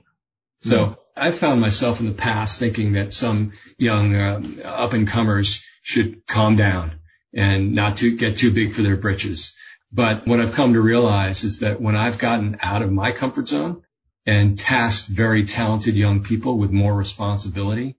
So 0.62 0.76
mm. 0.76 0.96
I 1.16 1.30
found 1.30 1.60
myself 1.60 2.00
in 2.00 2.06
the 2.06 2.12
past 2.12 2.58
thinking 2.58 2.92
that 2.92 3.12
some 3.12 3.52
young 3.78 4.14
uh, 4.14 4.42
up 4.64 4.92
and 4.92 5.06
comers 5.06 5.64
should 5.82 6.26
calm 6.26 6.56
down 6.56 6.92
and 7.34 7.74
not 7.74 7.98
to 7.98 8.16
get 8.16 8.38
too 8.38 8.52
big 8.52 8.72
for 8.72 8.82
their 8.82 8.96
britches. 8.96 9.56
But 9.92 10.26
what 10.26 10.40
I've 10.40 10.54
come 10.54 10.74
to 10.74 10.80
realize 10.80 11.42
is 11.44 11.60
that 11.60 11.80
when 11.80 11.96
I've 11.96 12.18
gotten 12.18 12.58
out 12.62 12.82
of 12.82 12.92
my 12.92 13.12
comfort 13.12 13.48
zone 13.48 13.82
and 14.24 14.58
tasked 14.58 15.08
very 15.08 15.44
talented 15.44 15.96
young 15.96 16.22
people 16.22 16.58
with 16.58 16.70
more 16.70 16.94
responsibility, 16.94 17.96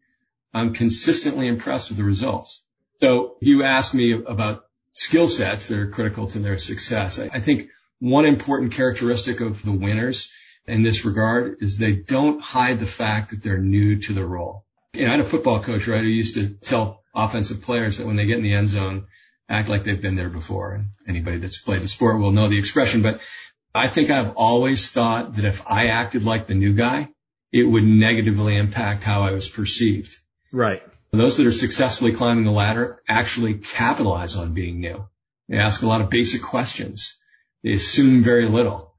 I'm 0.53 0.73
consistently 0.73 1.47
impressed 1.47 1.89
with 1.89 1.97
the 1.97 2.03
results. 2.03 2.63
So 3.01 3.35
you 3.41 3.63
asked 3.63 3.93
me 3.93 4.13
about 4.13 4.65
skill 4.93 5.27
sets 5.27 5.67
that 5.67 5.79
are 5.79 5.89
critical 5.89 6.27
to 6.27 6.39
their 6.39 6.57
success. 6.57 7.19
I 7.19 7.39
think 7.39 7.69
one 7.99 8.25
important 8.25 8.73
characteristic 8.73 9.41
of 9.41 9.63
the 9.63 9.71
winners 9.71 10.31
in 10.67 10.83
this 10.83 11.05
regard 11.05 11.57
is 11.61 11.77
they 11.77 11.93
don't 11.93 12.41
hide 12.41 12.79
the 12.79 12.85
fact 12.85 13.31
that 13.31 13.43
they're 13.43 13.57
new 13.57 13.99
to 14.01 14.13
the 14.13 14.25
role. 14.25 14.65
You 14.93 15.05
know, 15.05 15.09
I 15.09 15.11
had 15.11 15.19
a 15.21 15.25
football 15.25 15.61
coach, 15.61 15.87
right, 15.87 16.01
who 16.01 16.07
used 16.07 16.35
to 16.35 16.49
tell 16.49 17.03
offensive 17.15 17.61
players 17.61 17.97
that 17.97 18.07
when 18.07 18.15
they 18.15 18.25
get 18.25 18.37
in 18.37 18.43
the 18.43 18.53
end 18.53 18.69
zone, 18.69 19.07
act 19.49 19.69
like 19.69 19.83
they've 19.83 20.01
been 20.01 20.15
there 20.15 20.29
before. 20.29 20.73
And 20.73 20.85
anybody 21.07 21.37
that's 21.37 21.61
played 21.61 21.81
the 21.81 21.87
sport 21.87 22.19
will 22.19 22.31
know 22.31 22.49
the 22.49 22.59
expression. 22.59 23.01
But 23.01 23.21
I 23.73 23.87
think 23.87 24.09
I've 24.09 24.35
always 24.35 24.89
thought 24.89 25.35
that 25.35 25.45
if 25.45 25.69
I 25.69 25.87
acted 25.87 26.23
like 26.23 26.47
the 26.47 26.55
new 26.55 26.73
guy, 26.73 27.09
it 27.51 27.63
would 27.63 27.83
negatively 27.83 28.55
impact 28.55 29.03
how 29.03 29.23
I 29.23 29.31
was 29.31 29.49
perceived. 29.49 30.15
Right. 30.51 30.83
Those 31.11 31.37
that 31.37 31.47
are 31.47 31.51
successfully 31.51 32.13
climbing 32.13 32.45
the 32.45 32.51
ladder 32.51 33.01
actually 33.07 33.55
capitalize 33.55 34.37
on 34.37 34.53
being 34.53 34.79
new. 34.79 35.05
They 35.49 35.57
ask 35.57 35.81
a 35.81 35.87
lot 35.87 36.01
of 36.01 36.09
basic 36.09 36.41
questions. 36.41 37.17
They 37.63 37.73
assume 37.73 38.21
very 38.21 38.47
little. 38.47 38.90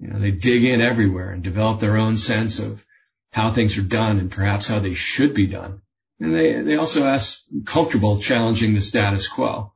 You 0.00 0.08
know, 0.08 0.18
they 0.20 0.30
dig 0.30 0.64
in 0.64 0.80
everywhere 0.80 1.30
and 1.30 1.42
develop 1.42 1.80
their 1.80 1.96
own 1.96 2.16
sense 2.16 2.60
of 2.60 2.84
how 3.32 3.50
things 3.50 3.76
are 3.78 3.82
done 3.82 4.18
and 4.18 4.30
perhaps 4.30 4.68
how 4.68 4.78
they 4.78 4.94
should 4.94 5.34
be 5.34 5.46
done. 5.46 5.82
And 6.20 6.34
they, 6.34 6.60
they 6.62 6.76
also 6.76 7.04
ask 7.04 7.42
comfortable 7.64 8.20
challenging 8.20 8.74
the 8.74 8.80
status 8.80 9.28
quo 9.28 9.72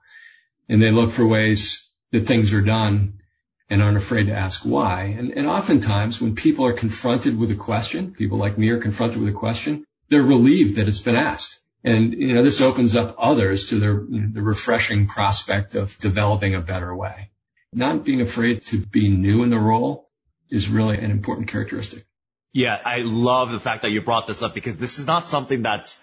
and 0.69 0.81
they 0.81 0.91
look 0.91 1.11
for 1.11 1.27
ways 1.27 1.89
that 2.13 2.27
things 2.27 2.53
are 2.53 2.63
done 2.63 3.21
and 3.69 3.83
aren't 3.83 3.97
afraid 3.97 4.27
to 4.27 4.35
ask 4.35 4.65
why. 4.65 5.15
And, 5.19 5.33
and 5.33 5.47
oftentimes 5.47 6.21
when 6.21 6.35
people 6.35 6.67
are 6.67 6.73
confronted 6.73 7.39
with 7.39 7.51
a 7.51 7.57
question, 7.57 8.13
people 8.13 8.39
like 8.39 8.59
me 8.59 8.69
are 8.69 8.81
confronted 8.81 9.21
with 9.21 9.31
a 9.31 9.39
question, 9.39 9.85
they're 10.09 10.23
relieved 10.23 10.77
that 10.77 10.89
it's 10.89 11.01
been 11.01 11.17
asked. 11.17 11.59
And, 11.85 12.13
you 12.13 12.35
know, 12.35 12.45
this 12.45 12.61
opens 12.61 12.95
up 12.95 13.17
others 13.19 13.69
to 13.69 13.77
the, 13.77 13.87
you 13.87 14.21
know, 14.21 14.29
the 14.31 14.43
refreshing 14.43 15.09
prospect 15.09 15.75
of 15.75 15.99
developing 15.99 16.55
a 16.55 16.61
better 16.61 16.95
way. 16.95 17.31
Not 17.73 18.05
being 18.05 18.21
afraid 18.21 18.63
to 18.63 18.79
be 18.79 19.09
new 19.09 19.43
in 19.43 19.51
the 19.51 19.59
role 19.59 20.11
is 20.53 20.69
really 20.69 20.99
an 20.99 21.11
important 21.11 21.49
characteristic. 21.49 22.05
Yeah, 22.53 22.79
I 22.85 22.99
love 22.99 23.51
the 23.51 23.59
fact 23.59 23.83
that 23.83 23.91
you 23.91 24.03
brought 24.03 24.27
this 24.27 24.43
up 24.43 24.55
because 24.55 24.77
this 24.77 24.99
is 24.99 25.07
not 25.07 25.27
something 25.27 25.63
that's 25.63 26.01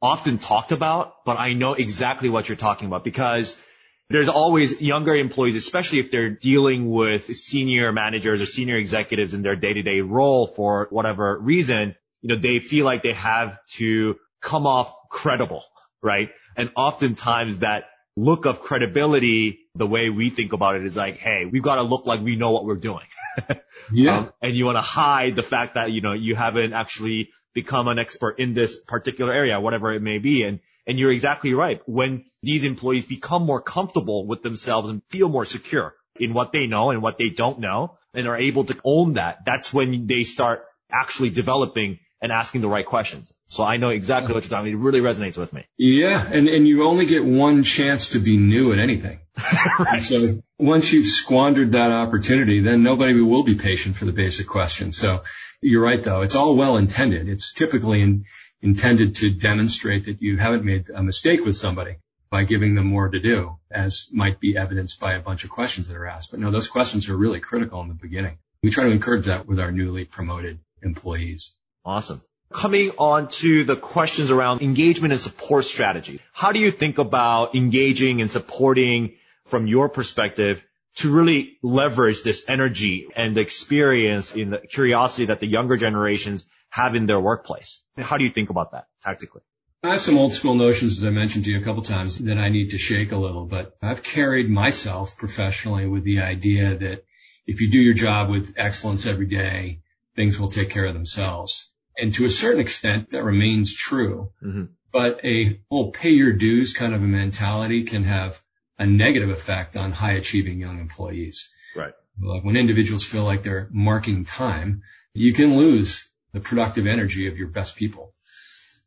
often 0.00 0.38
talked 0.38 0.70
about, 0.70 1.24
but 1.24 1.38
I 1.38 1.54
know 1.54 1.74
exactly 1.74 2.28
what 2.28 2.48
you're 2.48 2.56
talking 2.56 2.86
about 2.86 3.02
because 3.02 3.60
there's 4.08 4.28
always 4.28 4.80
younger 4.80 5.14
employees, 5.16 5.56
especially 5.56 5.98
if 5.98 6.12
they're 6.12 6.30
dealing 6.30 6.88
with 6.88 7.34
senior 7.36 7.92
managers 7.92 8.40
or 8.40 8.46
senior 8.46 8.76
executives 8.76 9.34
in 9.34 9.42
their 9.42 9.56
day-to-day 9.56 10.00
role 10.00 10.46
for 10.46 10.86
whatever 10.90 11.36
reason, 11.38 11.96
you 12.22 12.28
know, 12.28 12.40
they 12.40 12.60
feel 12.60 12.84
like 12.84 13.02
they 13.02 13.12
have 13.14 13.58
to 13.78 14.16
come 14.40 14.66
off 14.66 14.92
credible, 15.10 15.64
right? 16.00 16.30
And 16.56 16.70
oftentimes 16.76 17.58
that 17.58 17.84
look 18.20 18.44
of 18.44 18.60
credibility, 18.60 19.60
the 19.74 19.86
way 19.86 20.10
we 20.10 20.30
think 20.30 20.52
about 20.52 20.76
it 20.76 20.84
is 20.84 20.96
like, 20.96 21.16
hey, 21.16 21.46
we've 21.50 21.62
got 21.62 21.76
to 21.76 21.82
look 21.82 22.06
like 22.06 22.20
we 22.20 22.36
know 22.36 22.50
what 22.52 22.64
we're 22.64 22.76
doing. 22.76 23.06
yeah. 23.92 24.18
Um, 24.18 24.32
and 24.42 24.54
you 24.54 24.66
want 24.66 24.76
to 24.76 24.82
hide 24.82 25.36
the 25.36 25.42
fact 25.42 25.74
that, 25.74 25.90
you 25.90 26.02
know, 26.02 26.12
you 26.12 26.34
haven't 26.34 26.74
actually 26.74 27.30
become 27.54 27.88
an 27.88 27.98
expert 27.98 28.38
in 28.38 28.52
this 28.52 28.78
particular 28.78 29.32
area, 29.32 29.58
whatever 29.58 29.92
it 29.92 30.02
may 30.02 30.18
be. 30.18 30.42
And 30.42 30.60
and 30.86 30.98
you're 30.98 31.12
exactly 31.12 31.54
right. 31.54 31.80
When 31.86 32.24
these 32.42 32.64
employees 32.64 33.04
become 33.04 33.44
more 33.44 33.60
comfortable 33.60 34.26
with 34.26 34.42
themselves 34.42 34.90
and 34.90 35.02
feel 35.08 35.28
more 35.28 35.44
secure 35.44 35.94
in 36.16 36.34
what 36.34 36.52
they 36.52 36.66
know 36.66 36.90
and 36.90 37.00
what 37.02 37.16
they 37.16 37.28
don't 37.28 37.60
know 37.60 37.96
and 38.12 38.26
are 38.26 38.36
able 38.36 38.64
to 38.64 38.76
own 38.84 39.14
that, 39.14 39.44
that's 39.46 39.72
when 39.72 40.06
they 40.06 40.24
start 40.24 40.64
actually 40.90 41.30
developing 41.30 42.00
and 42.22 42.32
asking 42.32 42.60
the 42.60 42.68
right 42.68 42.84
questions. 42.84 43.32
So 43.48 43.64
I 43.64 43.78
know 43.78 43.88
exactly 43.88 44.34
what 44.34 44.44
you're 44.44 44.50
talking 44.50 44.72
about. 44.72 44.80
It 44.80 44.84
really 44.84 45.00
resonates 45.00 45.38
with 45.38 45.52
me. 45.52 45.66
Yeah. 45.78 46.24
And, 46.30 46.48
and 46.48 46.68
you 46.68 46.84
only 46.84 47.06
get 47.06 47.24
one 47.24 47.64
chance 47.64 48.10
to 48.10 48.18
be 48.18 48.36
new 48.36 48.72
at 48.72 48.78
anything. 48.78 49.20
right. 49.78 50.02
So 50.02 50.42
once 50.58 50.92
you've 50.92 51.06
squandered 51.06 51.72
that 51.72 51.90
opportunity, 51.90 52.60
then 52.60 52.82
nobody 52.82 53.20
will 53.20 53.42
be 53.42 53.54
patient 53.54 53.96
for 53.96 54.04
the 54.04 54.12
basic 54.12 54.46
questions. 54.46 54.98
So 54.98 55.24
you're 55.62 55.82
right 55.82 56.02
though. 56.02 56.20
It's 56.20 56.34
all 56.34 56.56
well 56.56 56.76
intended. 56.76 57.28
It's 57.28 57.54
typically 57.54 58.02
in, 58.02 58.24
intended 58.60 59.16
to 59.16 59.30
demonstrate 59.30 60.04
that 60.06 60.20
you 60.20 60.36
haven't 60.36 60.64
made 60.64 60.90
a 60.90 61.02
mistake 61.02 61.44
with 61.44 61.56
somebody 61.56 61.96
by 62.30 62.44
giving 62.44 62.74
them 62.74 62.86
more 62.86 63.08
to 63.08 63.18
do, 63.18 63.56
as 63.70 64.08
might 64.12 64.38
be 64.38 64.56
evidenced 64.56 65.00
by 65.00 65.14
a 65.14 65.20
bunch 65.20 65.44
of 65.44 65.50
questions 65.50 65.88
that 65.88 65.96
are 65.96 66.06
asked. 66.06 66.30
But 66.30 66.40
no, 66.40 66.50
those 66.50 66.68
questions 66.68 67.08
are 67.08 67.16
really 67.16 67.40
critical 67.40 67.80
in 67.80 67.88
the 67.88 67.94
beginning. 67.94 68.38
We 68.62 68.70
try 68.70 68.84
to 68.84 68.90
encourage 68.90 69.26
that 69.26 69.46
with 69.46 69.58
our 69.58 69.72
newly 69.72 70.04
promoted 70.04 70.60
employees. 70.82 71.52
Awesome. 71.84 72.22
Coming 72.52 72.90
on 72.98 73.28
to 73.28 73.64
the 73.64 73.76
questions 73.76 74.30
around 74.30 74.60
engagement 74.60 75.12
and 75.12 75.20
support 75.20 75.64
strategy. 75.64 76.20
How 76.32 76.52
do 76.52 76.58
you 76.58 76.70
think 76.70 76.98
about 76.98 77.54
engaging 77.54 78.20
and 78.20 78.30
supporting 78.30 79.14
from 79.46 79.66
your 79.66 79.88
perspective 79.88 80.64
to 80.96 81.12
really 81.12 81.58
leverage 81.62 82.22
this 82.22 82.44
energy 82.48 83.08
and 83.14 83.36
the 83.36 83.40
experience 83.40 84.34
in 84.34 84.50
the 84.50 84.58
curiosity 84.58 85.26
that 85.26 85.40
the 85.40 85.46
younger 85.46 85.76
generations 85.76 86.46
have 86.70 86.94
in 86.94 87.06
their 87.06 87.20
workplace. 87.20 87.82
How 87.96 88.16
do 88.16 88.24
you 88.24 88.30
think 88.30 88.50
about 88.50 88.72
that 88.72 88.86
tactically? 89.02 89.42
I 89.82 89.92
have 89.92 90.00
some 90.00 90.18
old 90.18 90.34
school 90.34 90.54
notions, 90.54 90.98
as 90.98 91.04
I 91.04 91.10
mentioned 91.10 91.44
to 91.44 91.50
you 91.50 91.58
a 91.58 91.64
couple 91.64 91.82
times, 91.82 92.18
that 92.18 92.38
I 92.38 92.50
need 92.50 92.70
to 92.70 92.78
shake 92.78 93.12
a 93.12 93.16
little, 93.16 93.46
but 93.46 93.76
I've 93.80 94.02
carried 94.02 94.50
myself 94.50 95.16
professionally 95.16 95.86
with 95.86 96.04
the 96.04 96.20
idea 96.20 96.76
that 96.76 97.04
if 97.46 97.60
you 97.60 97.70
do 97.70 97.78
your 97.78 97.94
job 97.94 98.28
with 98.28 98.54
excellence 98.56 99.06
every 99.06 99.26
day, 99.26 99.80
things 100.16 100.38
will 100.38 100.50
take 100.50 100.70
care 100.70 100.84
of 100.84 100.94
themselves. 100.94 101.69
And 101.96 102.14
to 102.14 102.24
a 102.24 102.30
certain 102.30 102.60
extent, 102.60 103.10
that 103.10 103.24
remains 103.24 103.74
true. 103.74 104.32
Mm-hmm. 104.42 104.64
But 104.92 105.24
a 105.24 105.60
whole 105.70 105.92
pay 105.92 106.10
your 106.10 106.32
dues 106.32 106.74
kind 106.74 106.94
of 106.94 107.02
a 107.02 107.06
mentality 107.06 107.84
can 107.84 108.04
have 108.04 108.40
a 108.78 108.86
negative 108.86 109.28
effect 109.28 109.76
on 109.76 109.92
high 109.92 110.12
achieving 110.12 110.58
young 110.58 110.80
employees. 110.80 111.50
Right. 111.76 111.92
Like 112.20 112.44
when 112.44 112.56
individuals 112.56 113.04
feel 113.04 113.24
like 113.24 113.42
they're 113.42 113.68
marking 113.70 114.24
time, 114.24 114.82
you 115.14 115.32
can 115.32 115.56
lose 115.56 116.10
the 116.32 116.40
productive 116.40 116.86
energy 116.86 117.26
of 117.28 117.36
your 117.36 117.48
best 117.48 117.76
people. 117.76 118.14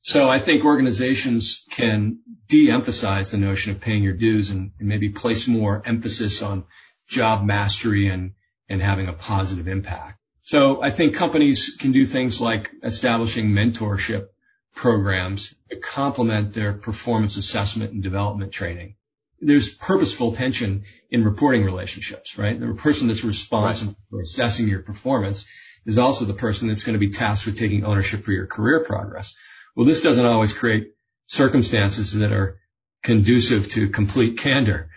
So 0.01 0.29
I 0.29 0.39
think 0.39 0.65
organizations 0.65 1.65
can 1.71 2.19
de-emphasize 2.47 3.31
the 3.31 3.37
notion 3.37 3.71
of 3.71 3.79
paying 3.79 4.03
your 4.03 4.13
dues 4.13 4.49
and, 4.49 4.71
and 4.77 4.89
maybe 4.89 5.09
place 5.09 5.47
more 5.47 5.81
emphasis 5.85 6.41
on 6.41 6.65
job 7.07 7.45
mastery 7.45 8.09
and, 8.09 8.33
and 8.67 8.81
having 8.81 9.07
a 9.07 9.13
positive 9.13 9.69
impact. 9.69 10.19
So 10.43 10.83
I 10.83 10.91
think 10.91 11.15
companies 11.15 11.77
can 11.79 11.93
do 11.93 12.05
things 12.05 12.41
like 12.41 12.69
establishing 12.83 13.51
mentorship 13.51 14.27
programs 14.75 15.55
to 15.69 15.77
complement 15.77 16.53
their 16.53 16.73
performance 16.73 17.37
assessment 17.37 17.93
and 17.93 18.03
development 18.03 18.51
training. 18.51 18.95
There's 19.39 19.73
purposeful 19.73 20.33
tension 20.33 20.83
in 21.09 21.23
reporting 21.23 21.63
relationships, 21.63 22.37
right? 22.37 22.59
The 22.59 22.73
person 22.73 23.07
that's 23.07 23.23
responsible 23.23 23.93
right. 23.93 24.09
for 24.09 24.21
assessing 24.21 24.67
your 24.67 24.81
performance 24.81 25.47
is 25.85 25.97
also 25.97 26.25
the 26.25 26.33
person 26.33 26.67
that's 26.67 26.83
going 26.83 26.93
to 26.93 26.99
be 26.99 27.11
tasked 27.11 27.45
with 27.45 27.57
taking 27.57 27.85
ownership 27.85 28.23
for 28.23 28.33
your 28.33 28.47
career 28.47 28.83
progress. 28.83 29.35
Well, 29.77 29.85
this 29.85 30.01
doesn't 30.01 30.25
always 30.25 30.51
create 30.51 30.91
circumstances 31.27 32.15
that 32.15 32.33
are 32.33 32.59
conducive 33.01 33.69
to 33.69 33.87
complete 33.87 34.39
candor. 34.39 34.89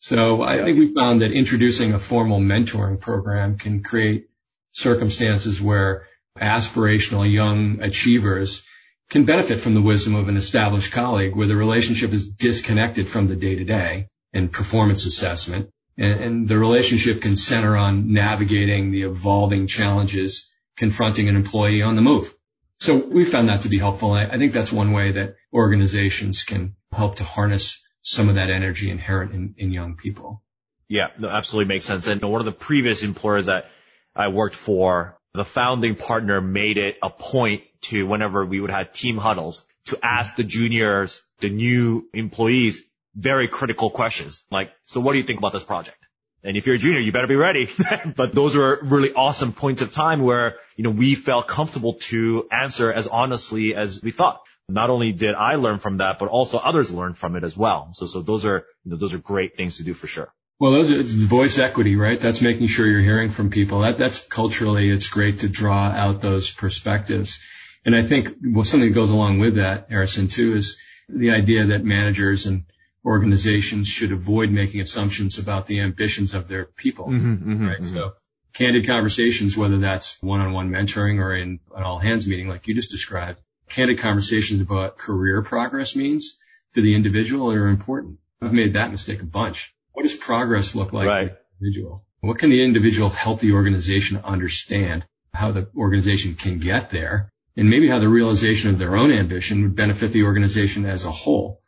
So 0.00 0.42
I 0.42 0.62
think 0.62 0.78
we 0.78 0.92
found 0.92 1.22
that 1.22 1.32
introducing 1.32 1.94
a 1.94 1.98
formal 1.98 2.40
mentoring 2.40 3.00
program 3.00 3.56
can 3.56 3.82
create 3.82 4.26
circumstances 4.72 5.60
where 5.60 6.06
aspirational 6.38 7.30
young 7.30 7.80
achievers 7.82 8.64
can 9.10 9.24
benefit 9.24 9.60
from 9.60 9.74
the 9.74 9.82
wisdom 9.82 10.14
of 10.14 10.28
an 10.28 10.36
established 10.36 10.92
colleague 10.92 11.36
where 11.36 11.46
the 11.46 11.56
relationship 11.56 12.12
is 12.12 12.28
disconnected 12.28 13.06
from 13.06 13.28
the 13.28 13.36
day 13.36 13.56
to 13.56 13.64
day 13.64 14.08
and 14.32 14.50
performance 14.50 15.04
assessment 15.06 15.70
and, 15.98 16.48
the 16.48 16.58
relationship 16.58 17.20
can 17.20 17.36
center 17.36 17.76
on 17.76 18.12
navigating 18.12 18.90
the 18.90 19.02
evolving 19.02 19.66
challenges 19.66 20.50
confronting 20.76 21.28
an 21.28 21.36
employee 21.36 21.82
on 21.82 21.96
the 21.96 22.02
move. 22.02 22.34
So 22.80 22.96
we 22.96 23.24
found 23.24 23.48
that 23.48 23.62
to 23.62 23.68
be 23.68 23.78
helpful. 23.78 24.12
I, 24.12 24.24
I 24.24 24.38
think 24.38 24.52
that's 24.52 24.72
one 24.72 24.92
way 24.92 25.12
that 25.12 25.36
organizations 25.52 26.44
can 26.44 26.74
help 26.90 27.16
to 27.16 27.24
harness 27.24 27.86
some 28.00 28.28
of 28.28 28.36
that 28.36 28.50
energy 28.50 28.90
inherent 28.90 29.32
in, 29.32 29.54
in 29.58 29.70
young 29.70 29.96
people. 29.96 30.42
Yeah, 30.88 31.08
no, 31.18 31.28
absolutely 31.28 31.72
makes 31.72 31.84
sense. 31.84 32.06
And 32.06 32.20
one 32.22 32.40
of 32.40 32.46
the 32.46 32.52
previous 32.52 33.02
employers 33.02 33.46
that 33.46 33.66
I 34.14 34.28
worked 34.28 34.54
for, 34.54 35.18
the 35.34 35.44
founding 35.44 35.96
partner 35.96 36.40
made 36.40 36.76
it 36.76 36.96
a 37.02 37.10
point 37.10 37.62
to 37.82 38.06
whenever 38.06 38.44
we 38.44 38.60
would 38.60 38.70
have 38.70 38.92
team 38.92 39.16
huddles 39.16 39.64
to 39.86 39.98
ask 40.02 40.36
the 40.36 40.44
juniors, 40.44 41.22
the 41.40 41.50
new 41.50 42.08
employees, 42.12 42.84
very 43.14 43.48
critical 43.48 43.90
questions 43.90 44.44
like, 44.50 44.72
so 44.84 45.00
what 45.00 45.12
do 45.12 45.18
you 45.18 45.24
think 45.24 45.38
about 45.38 45.52
this 45.52 45.64
project? 45.64 45.98
And 46.44 46.56
if 46.56 46.66
you're 46.66 46.74
a 46.74 46.78
junior, 46.78 47.00
you 47.00 47.12
better 47.12 47.28
be 47.28 47.36
ready. 47.36 47.68
but 48.16 48.32
those 48.32 48.56
were 48.56 48.80
really 48.82 49.12
awesome 49.12 49.52
points 49.52 49.80
of 49.80 49.92
time 49.92 50.20
where, 50.20 50.56
you 50.76 50.84
know, 50.84 50.90
we 50.90 51.14
felt 51.14 51.46
comfortable 51.46 51.94
to 52.10 52.48
answer 52.50 52.92
as 52.92 53.06
honestly 53.06 53.74
as 53.74 54.02
we 54.02 54.10
thought. 54.10 54.42
Not 54.68 54.90
only 54.90 55.12
did 55.12 55.34
I 55.34 55.56
learn 55.56 55.78
from 55.78 55.98
that, 55.98 56.18
but 56.18 56.28
also 56.28 56.58
others 56.58 56.90
learned 56.90 57.16
from 57.16 57.36
it 57.36 57.44
as 57.44 57.56
well. 57.56 57.90
So, 57.92 58.06
so 58.06 58.22
those 58.22 58.44
are, 58.44 58.66
you 58.84 58.90
know, 58.90 58.96
those 58.96 59.14
are 59.14 59.18
great 59.18 59.56
things 59.56 59.76
to 59.76 59.84
do 59.84 59.94
for 59.94 60.06
sure. 60.06 60.32
Well, 60.62 60.70
those 60.70 60.92
are, 60.92 61.00
it's 61.00 61.10
voice 61.10 61.58
equity, 61.58 61.96
right? 61.96 62.20
That's 62.20 62.40
making 62.40 62.68
sure 62.68 62.86
you're 62.86 63.00
hearing 63.00 63.30
from 63.30 63.50
people. 63.50 63.80
That, 63.80 63.98
that's 63.98 64.24
culturally, 64.24 64.90
it's 64.90 65.08
great 65.08 65.40
to 65.40 65.48
draw 65.48 65.88
out 65.88 66.20
those 66.20 66.52
perspectives. 66.52 67.40
And 67.84 67.96
I 67.96 68.02
think 68.02 68.36
well, 68.40 68.64
something 68.64 68.90
that 68.90 68.94
goes 68.94 69.10
along 69.10 69.40
with 69.40 69.56
that, 69.56 69.88
Harrison, 69.90 70.28
too, 70.28 70.54
is 70.54 70.80
the 71.08 71.32
idea 71.32 71.64
that 71.64 71.82
managers 71.82 72.46
and 72.46 72.62
organizations 73.04 73.88
should 73.88 74.12
avoid 74.12 74.52
making 74.52 74.80
assumptions 74.80 75.40
about 75.40 75.66
the 75.66 75.80
ambitions 75.80 76.32
of 76.32 76.46
their 76.46 76.66
people, 76.66 77.06
mm-hmm, 77.06 77.32
mm-hmm, 77.32 77.66
right? 77.66 77.80
Mm-hmm. 77.80 77.96
So 77.96 78.12
candid 78.54 78.86
conversations, 78.86 79.56
whether 79.56 79.78
that's 79.78 80.22
one-on-one 80.22 80.70
mentoring 80.70 81.18
or 81.18 81.34
in 81.34 81.58
an 81.74 81.82
all 81.82 81.98
hands 81.98 82.28
meeting 82.28 82.48
like 82.48 82.68
you 82.68 82.74
just 82.76 82.92
described, 82.92 83.40
candid 83.68 83.98
conversations 83.98 84.60
about 84.60 84.96
career 84.96 85.42
progress 85.42 85.96
means 85.96 86.38
to 86.74 86.82
the 86.82 86.94
individual 86.94 87.50
are 87.50 87.66
important. 87.66 88.20
I've 88.40 88.52
made 88.52 88.74
that 88.74 88.92
mistake 88.92 89.22
a 89.22 89.26
bunch. 89.26 89.74
What 89.92 90.02
does 90.02 90.16
progress 90.16 90.74
look 90.74 90.92
like 90.92 91.06
right. 91.06 91.30
for 91.30 91.36
the 91.60 91.66
individual? 91.66 92.04
What 92.20 92.38
can 92.38 92.50
the 92.50 92.62
individual 92.62 93.10
help 93.10 93.40
the 93.40 93.52
organization 93.52 94.20
understand 94.24 95.04
how 95.34 95.52
the 95.52 95.68
organization 95.76 96.34
can 96.34 96.58
get 96.58 96.90
there 96.90 97.32
and 97.56 97.68
maybe 97.68 97.88
how 97.88 97.98
the 97.98 98.08
realization 98.08 98.70
of 98.70 98.78
their 98.78 98.96
own 98.96 99.10
ambition 99.10 99.62
would 99.62 99.74
benefit 99.74 100.12
the 100.12 100.24
organization 100.24 100.86
as 100.86 101.04
a 101.04 101.10
whole, 101.10 101.60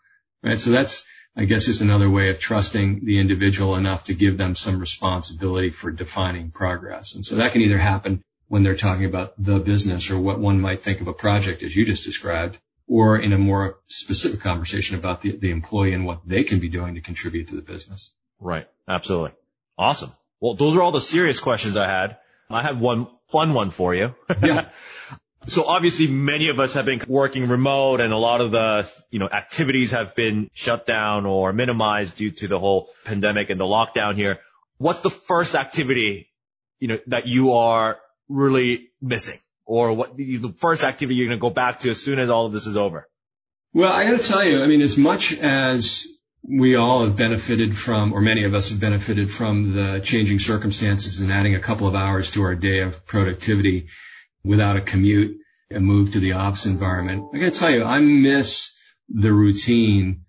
right? 0.43 0.59
So 0.59 0.71
that's, 0.71 1.05
I 1.37 1.45
guess 1.45 1.67
just 1.67 1.81
another 1.81 2.09
way 2.09 2.31
of 2.31 2.39
trusting 2.39 3.05
the 3.05 3.19
individual 3.19 3.77
enough 3.77 4.05
to 4.05 4.15
give 4.15 4.39
them 4.39 4.55
some 4.55 4.79
responsibility 4.79 5.71
for 5.71 5.91
defining 5.91 6.51
progress. 6.51 7.15
And 7.15 7.27
so 7.27 7.37
that 7.37 7.53
can 7.53 7.63
either 7.63 7.79
happen 7.79 8.23
when 8.49 8.63
they're 8.63 8.77
talking 8.77 9.07
about 9.07 9.35
the 9.37 9.59
business 9.59 10.11
or 10.11 10.19
what 10.19 10.39
one 10.39 10.61
might 10.61 10.81
think 10.81 11.01
of 11.01 11.09
a 11.09 11.13
project 11.13 11.63
as 11.63 11.75
you 11.75 11.85
just 11.85 12.05
described, 12.05 12.59
or 12.87 13.19
in 13.19 13.33
a 13.33 13.39
more 13.39 13.79
specific 13.87 14.41
conversation 14.41 14.99
about 14.99 15.23
the, 15.23 15.37
the 15.37 15.51
employee 15.51 15.95
and 15.95 16.05
what 16.05 16.21
they 16.27 16.45
can 16.45 16.61
be 16.61 16.69
doing 16.69 16.95
to 16.97 17.01
contribute 17.01 17.49
to 17.49 17.57
the 17.57 17.63
business. 17.63 18.15
Right. 18.41 18.69
Absolutely. 18.89 19.33
Awesome. 19.79 20.13
Well, 20.41 20.55
those 20.55 20.77
are 20.77 20.83
all 20.83 20.93
the 20.93 21.01
serious 21.01 21.41
questions 21.41 21.77
I 21.77 21.89
had. 21.89 22.19
I 22.51 22.63
had 22.63 22.79
one 22.79 23.07
fun 23.33 23.55
one 23.55 23.71
for 23.71 23.95
you. 23.95 24.15
Yeah. 24.43 24.71
So 25.47 25.65
obviously 25.67 26.07
many 26.07 26.49
of 26.49 26.59
us 26.59 26.73
have 26.73 26.87
been 26.87 27.03
working 27.07 27.49
remote 27.49 28.01
and 28.01 28.15
a 28.15 28.17
lot 28.17 28.41
of 28.41 28.51
the, 28.51 28.91
you 29.11 29.19
know, 29.19 29.29
activities 29.29 29.91
have 29.91 30.15
been 30.15 30.49
shut 30.55 30.87
down 30.87 31.27
or 31.27 31.53
minimized 31.53 32.17
due 32.17 32.31
to 32.31 32.49
the 32.49 32.59
whole 32.59 32.89
pandemic 33.05 33.51
and 33.51 33.61
the 33.61 33.65
lockdown 33.65 34.17
here. 34.17 34.39
What's 34.79 35.03
the 35.03 35.11
first 35.11 35.55
activity, 35.55 36.31
you 36.79 36.89
know, 36.89 36.99
that 37.09 37.27
you 37.27 37.53
are 37.53 37.99
really 38.29 38.89
missing 39.03 39.39
or 39.67 39.93
what 39.95 40.17
the 40.17 40.55
first 40.59 40.85
activity 40.85 41.17
you're 41.17 41.29
going 41.29 41.39
to 41.39 41.43
go 41.43 41.51
back 41.51 41.81
to 41.81 41.91
as 41.91 42.03
soon 42.03 42.19
as 42.19 42.31
all 42.31 42.47
of 42.47 42.53
this 42.53 42.67
is 42.67 42.77
over? 42.77 43.09
Well, 43.73 43.93
I 43.93 44.05
got 44.05 44.21
to 44.21 44.27
tell 44.27 44.45
you, 44.45 44.63
I 44.63 44.67
mean, 44.67 44.83
as 44.83 44.97
much 44.97 45.37
as 45.39 46.07
we 46.43 46.77
all 46.77 47.05
have 47.05 47.17
benefited 47.17 47.77
from, 47.77 48.13
or 48.13 48.21
many 48.21 48.45
of 48.45 48.55
us 48.55 48.71
have 48.71 48.81
benefited 48.81 49.31
from 49.31 49.75
the 49.75 50.01
changing 50.01 50.39
circumstances 50.39 51.21
and 51.21 51.33
adding 51.33 51.55
a 51.55 51.61
couple 51.61 51.89
of 51.89 51.95
hours 51.95 52.31
to 52.33 52.43
our 52.43 52.55
day 52.55 52.81
of 52.81 53.07
productivity, 53.07 53.89
without 54.45 54.77
a 54.77 54.81
commute 54.81 55.39
and 55.71 55.85
move 55.85 56.13
to 56.13 56.21
the 56.21 56.33
office 56.33 56.67
environment. 56.67 57.31
I 57.35 57.39
got 57.39 57.55
to 57.55 57.59
tell 57.59 57.71
you, 57.71 57.83
I 57.83 57.99
miss 57.99 58.77
the 59.09 59.33
routine 59.33 60.25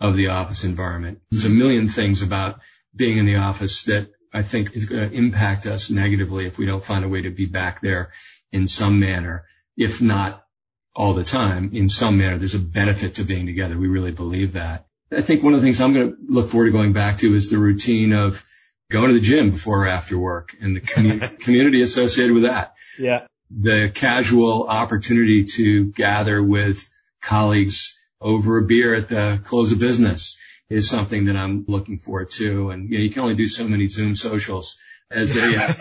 of 0.00 0.16
the 0.16 0.28
office 0.28 0.64
environment. 0.64 1.18
Hmm. 1.30 1.36
There's 1.36 1.46
a 1.46 1.50
million 1.50 1.88
things 1.88 2.22
about 2.22 2.60
being 2.94 3.18
in 3.18 3.26
the 3.26 3.36
office 3.36 3.84
that 3.84 4.08
I 4.32 4.42
think 4.42 4.76
is 4.76 4.86
going 4.86 5.10
to 5.10 5.16
impact 5.16 5.66
us 5.66 5.90
negatively 5.90 6.46
if 6.46 6.58
we 6.58 6.66
don't 6.66 6.84
find 6.84 7.04
a 7.04 7.08
way 7.08 7.22
to 7.22 7.30
be 7.30 7.46
back 7.46 7.80
there 7.80 8.12
in 8.54 8.66
some 8.66 9.00
manner, 9.00 9.44
if 9.76 10.00
not 10.00 10.44
all 10.94 11.14
the 11.14 11.24
time, 11.24 11.70
in 11.72 11.88
some 11.88 12.18
manner. 12.18 12.38
There's 12.38 12.54
a 12.54 12.60
benefit 12.60 13.16
to 13.16 13.24
being 13.24 13.46
together. 13.46 13.76
We 13.76 13.88
really 13.88 14.12
believe 14.12 14.52
that. 14.52 14.86
I 15.12 15.20
think 15.20 15.42
one 15.42 15.54
of 15.54 15.60
the 15.60 15.66
things 15.66 15.80
I'm 15.80 15.92
going 15.92 16.10
to 16.10 16.16
look 16.28 16.48
forward 16.48 16.66
to 16.66 16.72
going 16.72 16.92
back 16.92 17.18
to 17.18 17.34
is 17.34 17.50
the 17.50 17.58
routine 17.58 18.12
of 18.12 18.44
going 18.90 19.08
to 19.08 19.14
the 19.14 19.20
gym 19.20 19.50
before 19.50 19.84
or 19.84 19.88
after 19.88 20.18
work 20.18 20.56
and 20.60 20.76
the 20.76 20.80
community 21.40 21.82
associated 21.82 22.32
with 22.32 22.44
that. 22.44 22.74
Yeah 22.98 23.26
the 23.50 23.90
casual 23.94 24.66
opportunity 24.68 25.44
to 25.44 25.86
gather 25.92 26.42
with 26.42 26.88
colleagues 27.20 27.98
over 28.20 28.58
a 28.58 28.62
beer 28.62 28.94
at 28.94 29.08
the 29.08 29.40
close 29.44 29.72
of 29.72 29.78
business 29.78 30.38
is 30.68 30.88
something 30.88 31.26
that 31.26 31.36
I'm 31.36 31.64
looking 31.68 31.98
forward 31.98 32.30
to. 32.32 32.70
And 32.70 32.90
you, 32.90 32.98
know, 32.98 33.04
you 33.04 33.10
can 33.10 33.22
only 33.22 33.36
do 33.36 33.46
so 33.46 33.66
many 33.66 33.86
Zoom 33.86 34.14
socials 34.14 34.78
as 35.10 35.34
they 35.34 35.56
uh, 35.56 35.72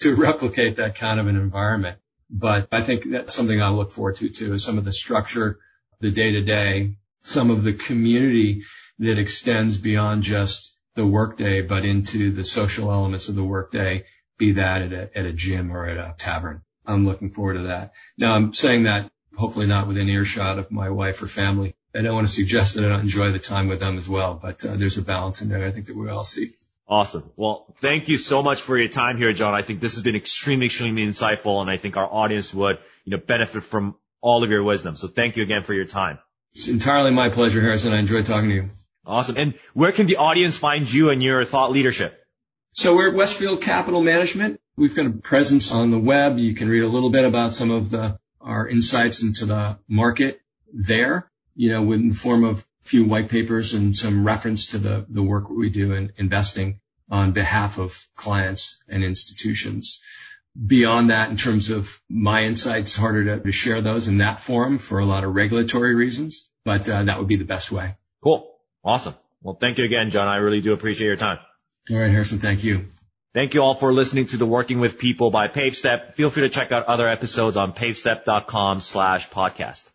to 0.00 0.14
replicate 0.14 0.76
that 0.76 0.96
kind 0.96 1.20
of 1.20 1.26
an 1.26 1.36
environment. 1.36 1.98
But 2.32 2.68
I 2.72 2.82
think 2.82 3.04
that's 3.04 3.34
something 3.34 3.60
I 3.60 3.68
look 3.68 3.90
forward 3.90 4.16
to 4.16 4.30
too 4.30 4.54
is 4.54 4.64
some 4.64 4.78
of 4.78 4.86
the 4.86 4.92
structure, 4.92 5.58
the 6.00 6.10
day 6.10 6.32
to 6.32 6.40
day, 6.40 6.96
some 7.22 7.50
of 7.50 7.62
the 7.62 7.74
community 7.74 8.62
that 8.98 9.18
extends 9.18 9.76
beyond 9.76 10.22
just 10.22 10.74
the 10.94 11.06
workday, 11.06 11.60
but 11.60 11.84
into 11.84 12.30
the 12.32 12.44
social 12.44 12.90
elements 12.90 13.28
of 13.28 13.34
the 13.34 13.44
workday, 13.44 14.04
be 14.38 14.52
that 14.52 14.82
at 14.82 14.92
a, 14.92 15.18
at 15.18 15.26
a 15.26 15.32
gym 15.32 15.72
or 15.72 15.86
at 15.86 15.98
a 15.98 16.14
tavern. 16.16 16.62
I'm 16.86 17.06
looking 17.06 17.30
forward 17.30 17.54
to 17.54 17.62
that. 17.64 17.92
Now 18.16 18.34
I'm 18.34 18.54
saying 18.54 18.84
that 18.84 19.10
hopefully 19.36 19.66
not 19.66 19.86
within 19.86 20.08
earshot 20.08 20.58
of 20.58 20.70
my 20.70 20.90
wife 20.90 21.22
or 21.22 21.26
family. 21.26 21.74
I 21.94 22.00
don't 22.00 22.14
want 22.14 22.26
to 22.26 22.32
suggest 22.32 22.74
that 22.74 22.84
I 22.84 22.88
don't 22.88 23.00
enjoy 23.00 23.32
the 23.32 23.38
time 23.38 23.68
with 23.68 23.80
them 23.80 23.98
as 23.98 24.08
well, 24.08 24.38
but 24.40 24.64
uh, 24.64 24.76
there's 24.76 24.96
a 24.96 25.02
balance 25.02 25.42
in 25.42 25.50
there. 25.50 25.66
I 25.66 25.70
think 25.70 25.86
that 25.86 25.96
we 25.96 26.08
all 26.08 26.24
see. 26.24 26.52
Awesome. 26.92 27.32
Well, 27.36 27.74
thank 27.78 28.10
you 28.10 28.18
so 28.18 28.42
much 28.42 28.60
for 28.60 28.76
your 28.76 28.88
time 28.90 29.16
here, 29.16 29.32
John. 29.32 29.54
I 29.54 29.62
think 29.62 29.80
this 29.80 29.94
has 29.94 30.02
been 30.02 30.14
extremely, 30.14 30.66
extremely 30.66 31.06
insightful, 31.06 31.62
and 31.62 31.70
I 31.70 31.78
think 31.78 31.96
our 31.96 32.06
audience 32.06 32.52
would, 32.52 32.80
you 33.06 33.12
know, 33.12 33.16
benefit 33.16 33.62
from 33.62 33.96
all 34.20 34.44
of 34.44 34.50
your 34.50 34.62
wisdom. 34.62 34.96
So 34.96 35.08
thank 35.08 35.38
you 35.38 35.42
again 35.42 35.62
for 35.62 35.72
your 35.72 35.86
time. 35.86 36.18
It's 36.52 36.68
entirely 36.68 37.10
my 37.10 37.30
pleasure, 37.30 37.62
Harrison. 37.62 37.94
I 37.94 37.98
enjoyed 37.98 38.26
talking 38.26 38.50
to 38.50 38.54
you. 38.54 38.70
Awesome. 39.06 39.38
And 39.38 39.54
where 39.72 39.92
can 39.92 40.06
the 40.06 40.16
audience 40.16 40.58
find 40.58 40.92
you 40.92 41.08
and 41.08 41.22
your 41.22 41.46
thought 41.46 41.72
leadership? 41.72 42.22
So 42.72 42.94
we're 42.94 43.08
at 43.08 43.16
Westfield 43.16 43.62
Capital 43.62 44.02
Management. 44.02 44.60
We've 44.76 44.94
got 44.94 45.06
a 45.06 45.12
presence 45.12 45.72
on 45.72 45.92
the 45.92 45.98
web. 45.98 46.38
You 46.38 46.54
can 46.54 46.68
read 46.68 46.82
a 46.82 46.88
little 46.88 47.08
bit 47.08 47.24
about 47.24 47.54
some 47.54 47.70
of 47.70 47.88
the, 47.88 48.18
our 48.38 48.68
insights 48.68 49.22
into 49.22 49.46
the 49.46 49.78
market 49.88 50.42
there, 50.74 51.30
you 51.54 51.70
know, 51.70 51.90
in 51.92 52.08
the 52.08 52.14
form 52.14 52.44
of 52.44 52.58
a 52.58 52.86
few 52.86 53.06
white 53.06 53.30
papers 53.30 53.72
and 53.72 53.96
some 53.96 54.26
reference 54.26 54.72
to 54.72 54.78
the, 54.78 55.06
the 55.08 55.22
work 55.22 55.48
we 55.48 55.70
do 55.70 55.94
in 55.94 56.12
investing 56.18 56.80
on 57.12 57.32
behalf 57.32 57.78
of 57.78 58.08
clients 58.16 58.82
and 58.88 59.04
institutions. 59.04 60.00
Beyond 60.66 61.10
that, 61.10 61.30
in 61.30 61.36
terms 61.36 61.70
of 61.70 62.00
my 62.08 62.44
insights, 62.44 62.96
harder 62.96 63.38
to, 63.38 63.52
share 63.52 63.82
those 63.82 64.08
in 64.08 64.18
that 64.18 64.40
forum 64.40 64.78
for 64.78 64.98
a 64.98 65.04
lot 65.04 65.22
of 65.22 65.34
regulatory 65.34 65.94
reasons, 65.94 66.48
but 66.64 66.88
uh, 66.88 67.04
that 67.04 67.18
would 67.18 67.28
be 67.28 67.36
the 67.36 67.44
best 67.44 67.70
way. 67.70 67.96
Cool. 68.24 68.50
Awesome. 68.82 69.14
Well, 69.42 69.56
thank 69.60 69.78
you 69.78 69.84
again, 69.84 70.10
John. 70.10 70.26
I 70.26 70.36
really 70.36 70.60
do 70.60 70.72
appreciate 70.72 71.06
your 71.06 71.16
time. 71.16 71.38
All 71.90 71.98
right, 71.98 72.10
Harrison. 72.10 72.38
Thank 72.38 72.64
you. 72.64 72.86
Thank 73.34 73.54
you 73.54 73.62
all 73.62 73.74
for 73.74 73.92
listening 73.92 74.26
to 74.28 74.36
the 74.36 74.46
Working 74.46 74.78
with 74.78 74.98
People 74.98 75.30
by 75.30 75.48
PageStep. 75.48 76.14
Feel 76.14 76.30
free 76.30 76.42
to 76.42 76.50
check 76.50 76.70
out 76.70 76.86
other 76.86 77.08
episodes 77.08 77.56
on 77.56 77.72
pagestep.com 77.72 78.80
slash 78.80 79.30
podcast. 79.30 79.88